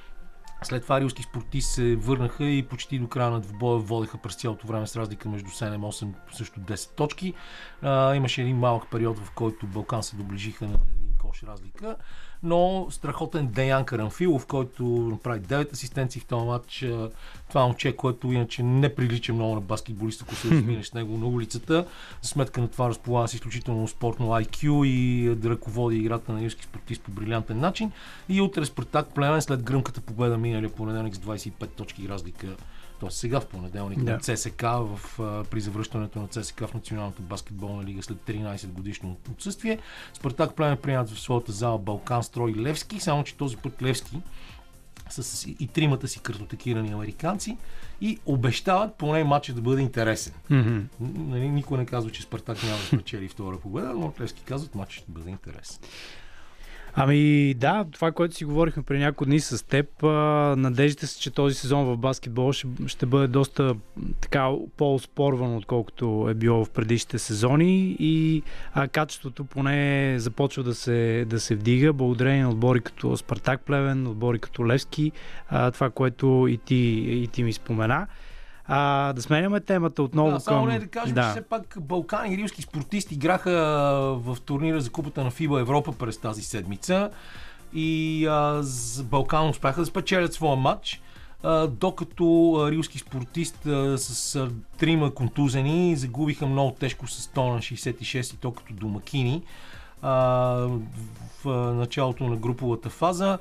[0.62, 4.66] След това рилски спортисти се върнаха и почти до края на двубоя водеха през цялото
[4.66, 7.34] време с разлика между 7-8 също 10 точки.
[7.82, 11.96] А, имаше един малък период, в който Балкан се доближиха на един кош разлика.
[12.42, 16.82] Но страхотен Деян Карамфилов, който направи 9 асистенции в този матч.
[16.82, 17.10] А,
[17.48, 21.26] Това момче, което иначе не прилича много на баскетболист, ако се разминеш с него на
[21.26, 21.86] улицата.
[22.22, 26.64] За сметка на това разполага с изключително спортно IQ и да ръководи играта на юрски
[26.64, 27.92] спортист по брилянтен начин.
[28.28, 32.46] И утре Спартак Плевен след гръмката победа миналия понеделник с 25 точки разлика
[33.00, 34.12] то сега в понеделник Да.
[34.12, 35.00] на ЦСК в,
[35.50, 39.78] при завръщането на ЦСК в Националната баскетболна лига след 13 годишно отсъствие.
[40.14, 44.20] Спартак Плевен приемат в своята зала Балкан Строй Левски, само че този път Левски
[45.10, 47.56] с и тримата си картотекирани американци
[48.00, 50.32] и обещават поне матча да бъде интересен.
[51.00, 55.02] Нали, никой не казва, че Спартак няма да спечели втора победа, но Левски казват, матчът
[55.02, 55.78] ще бъде интересен.
[56.98, 60.02] Ами да, това, което си говорихме преди няколко дни с теб,
[60.58, 63.74] надеждите се, че този сезон в баскетбол ще, ще бъде доста
[64.20, 68.42] така по-спорван, отколкото е било в предишните сезони и
[68.74, 74.06] а, качеството поне започва да се, да се вдига, благодарение на отбори като Спартак Плевен,
[74.06, 75.12] отбори като Левски,
[75.48, 76.76] а, това, което и ти,
[77.08, 78.06] и ти ми спомена.
[78.68, 80.68] А, да сменяме темата отново Да, само към...
[80.68, 83.52] не да кажем, че все пак Балкан и рилски спортисти играха
[84.20, 87.10] в турнира за купата на ФИБА Европа през тази седмица
[87.74, 88.62] и а,
[89.02, 91.02] Балкан успяха да спечелят своя матч,
[91.68, 98.34] докато рилски спортист а, с а, трима контузени загубиха много тежко с 100 на 66
[98.34, 99.42] и то като домакини
[100.02, 100.12] а,
[101.44, 103.38] в началото на груповата фаза,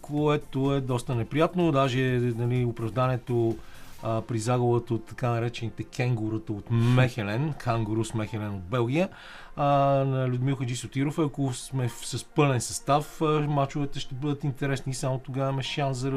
[0.00, 1.72] което е доста неприятно.
[1.72, 2.00] Даже
[2.36, 3.56] нали, оправданието
[4.04, 9.08] а, при загубата от така наречените кенгурата от Мехелен, кангурус Мехелен от Белгия,
[9.56, 9.64] а,
[10.04, 11.18] на Людмил Хаджи Сотиров.
[11.18, 16.10] Ако сме с пълен състав, а, мачовете ще бъдат интересни само тогава имаме шанс за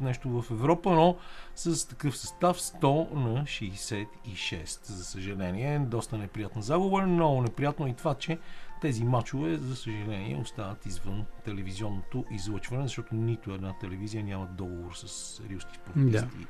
[0.00, 1.16] нещо в Европа, но
[1.54, 4.84] с такъв състав 100 на 66.
[4.84, 8.38] За съжаление, доста неприятна загуба, много неприятно и това, че
[8.80, 15.40] тези мачове, за съжаление, остават извън телевизионното излъчване, защото нито една телевизия няма договор с
[15.50, 16.46] рилски спортисти.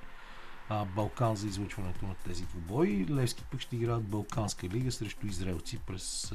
[0.69, 3.07] А, Балкан за излъчването на тези двубои.
[3.11, 6.35] Левски пък ще играят Балканска лига срещу израелци през а,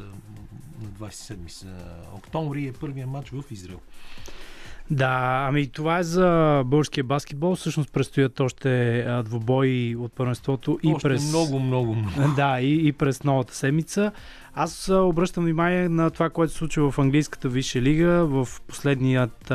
[0.82, 1.66] на 27 с-
[2.14, 3.80] октомври е първия матч в Израел.
[4.90, 6.28] Да, ами това е за
[6.66, 7.56] българския баскетбол.
[7.56, 11.30] Всъщност предстоят още двубои от първенството и Още през...
[11.30, 12.34] много, много, много.
[12.36, 14.12] Да, и, и през новата седмица.
[14.56, 19.54] Аз обръщам внимание на това, което се случва в английската висша лига в последният,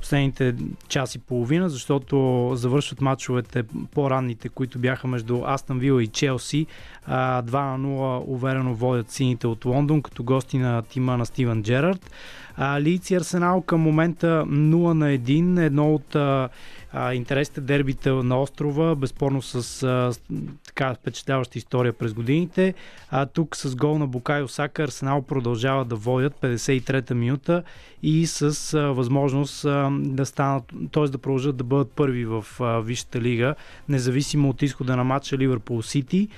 [0.00, 0.54] последните
[0.88, 3.62] час и половина, защото завършват матчовете
[3.94, 6.66] по-ранните, които бяха между Астън Вила и Челси.
[7.06, 11.62] А, 2 на 0 уверено водят сините от Лондон, като гости на тима на Стивен
[11.62, 12.10] Джерард.
[12.56, 16.16] А, Лиц и Арсенал към момента 0 на 1, едно от
[16.92, 20.12] а, интересните дербита на острова, безспорно с а,
[20.66, 22.74] така впечатляваща история през годините.
[23.10, 27.62] А тук с гол на Букайо Сака Арсенал продължава да водят 53-та минута
[28.02, 31.04] и с а, възможност а, да станат, т.е.
[31.04, 33.54] да продължат да бъдат първи в а, Висшата лига,
[33.88, 36.28] независимо от изхода на матча Ливърпул Сити.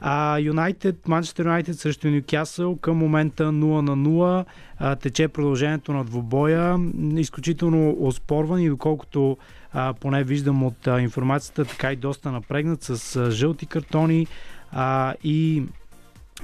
[0.00, 3.50] А Юнайтед, Манчестър Юнайтед срещу Ньюкасъл към момента 0
[3.80, 4.44] на 0.
[4.78, 6.78] А, тече продължението на двобоя.
[7.16, 9.36] Изключително оспорван и доколкото
[9.78, 14.26] а, поне виждам от а, информацията, така и доста напрегнат с а, жълти картони
[14.72, 15.62] а, и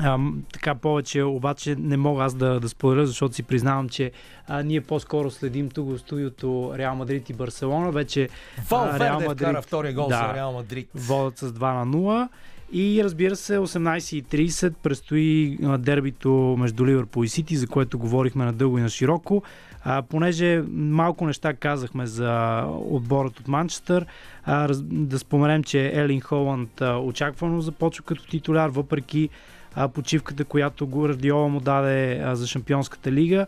[0.00, 0.18] а,
[0.52, 4.12] така повече, обаче не мога аз да, да споделя, защото си признавам, че
[4.48, 7.90] а, ние по-скоро следим тук в студиото Реал Мадрид и Барселона.
[7.90, 8.28] Вече
[8.70, 10.26] Вал Реал Мадрид- вкара втория гол Да.
[10.28, 10.88] за Реал Мадрид.
[10.94, 12.28] водят с 2 на 0.
[12.73, 18.82] И разбира се, 18.30 предстои дербито между Ливърпул и Сити, за което говорихме надълго и
[18.82, 19.43] на широко.
[19.85, 24.07] А, понеже малко неща казахме за отборът от Манчестър,
[24.44, 29.28] а, раз, да споменем, че Елин Холанд а, очаквано започва като титуляр, въпреки
[29.74, 33.47] а, почивката, която Гвардиола му даде а, за Шампионската лига.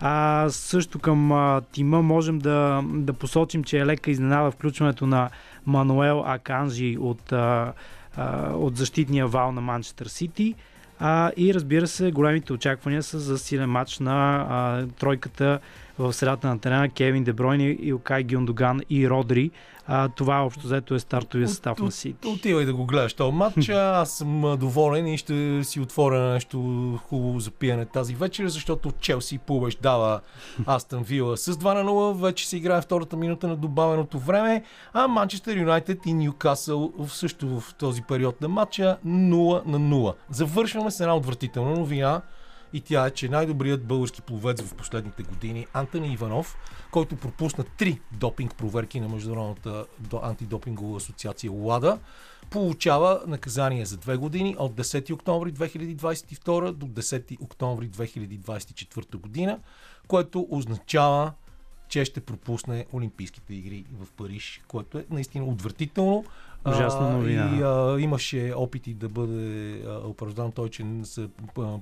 [0.00, 5.30] А също към а, тима можем да, да посочим, че е лека изненада включването на
[5.66, 7.72] Мануел Аканжи от, а,
[8.16, 10.54] а, от защитния вал на Манчестър Сити.
[10.98, 15.60] А, и разбира се, големите очаквания са за силен матч на а, тройката
[15.98, 19.50] в средата на терена Кевин Дебройн, Илкай Гюндоган и Родри.
[19.88, 22.28] А, това общо взето е стартовия състав на Сити.
[22.28, 23.68] Отивай да го гледаш този матч.
[23.68, 26.58] Аз съм доволен и ще си отворя нещо
[27.08, 30.20] хубаво за пиене тази вечер, защото Челси побеждава
[30.66, 32.20] Астън Вила с 2 на 0.
[32.22, 37.74] Вече се играе втората минута на добавеното време, а Манчестър Юнайтед и Ньюкасъл също в
[37.74, 40.14] този период на матча 0 на 0.
[40.30, 42.22] Завършваме с една отвратителна новина
[42.76, 46.56] и тя е, че най-добрият български пловец в последните години Антони Иванов,
[46.90, 51.98] който пропусна три допинг проверки на Международната до- антидопингова асоциация ЛАДА,
[52.50, 59.58] получава наказание за две години от 10 октомври 2022 до 10 октомври 2024 година,
[60.08, 61.32] което означава,
[61.88, 66.24] че ще пропусне Олимпийските игри в Париж, което е наистина отвратително.
[66.68, 67.56] Ужасна новина.
[67.56, 71.28] И а, имаше опити да бъде оправдан той, че са
[71.58, 71.78] а,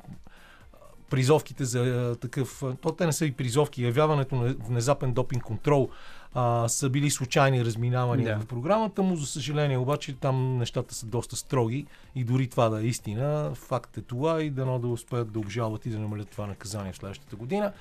[1.14, 2.62] призовките за такъв...
[2.80, 3.82] То те не са и призовки.
[3.82, 5.88] Явяването на внезапен допинг контрол
[6.34, 8.40] а, са били случайни разминавания Да.
[8.44, 9.16] в програмата му.
[9.16, 13.96] За съжаление, обаче там нещата са доста строги и дори това да е истина, факт
[13.96, 17.36] е това и дано да успеят да обжалват и да намалят това наказание в следващата
[17.36, 17.72] година.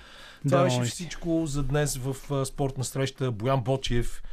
[0.47, 3.31] Това Да, беше всичко за днес в спортна среща.
[3.31, 4.23] Боян Бочев,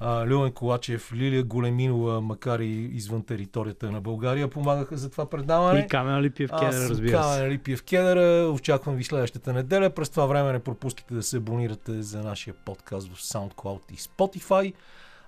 [0.00, 5.80] а, Люен Колачев, Лилия Големинова, макар и извън територията на България, помагаха за това предаване.
[5.80, 7.28] И Камен Липиев съм разбира се.
[7.28, 8.48] Камен Липиев Кедър.
[8.48, 9.90] Очаквам ви следващата неделя.
[9.90, 14.72] През това време не пропускайте да се абонирате за нашия подкаст в SoundCloud и Spotify.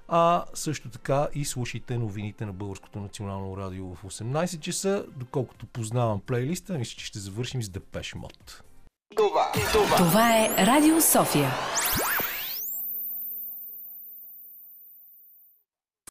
[0.08, 5.04] А също така и слушайте новините на Българското национално радио в 18 часа.
[5.16, 8.62] Доколкото познавам плейлиста, мисля, че ще завършим с Депеш Мод.
[9.96, 11.50] Това е Радио София.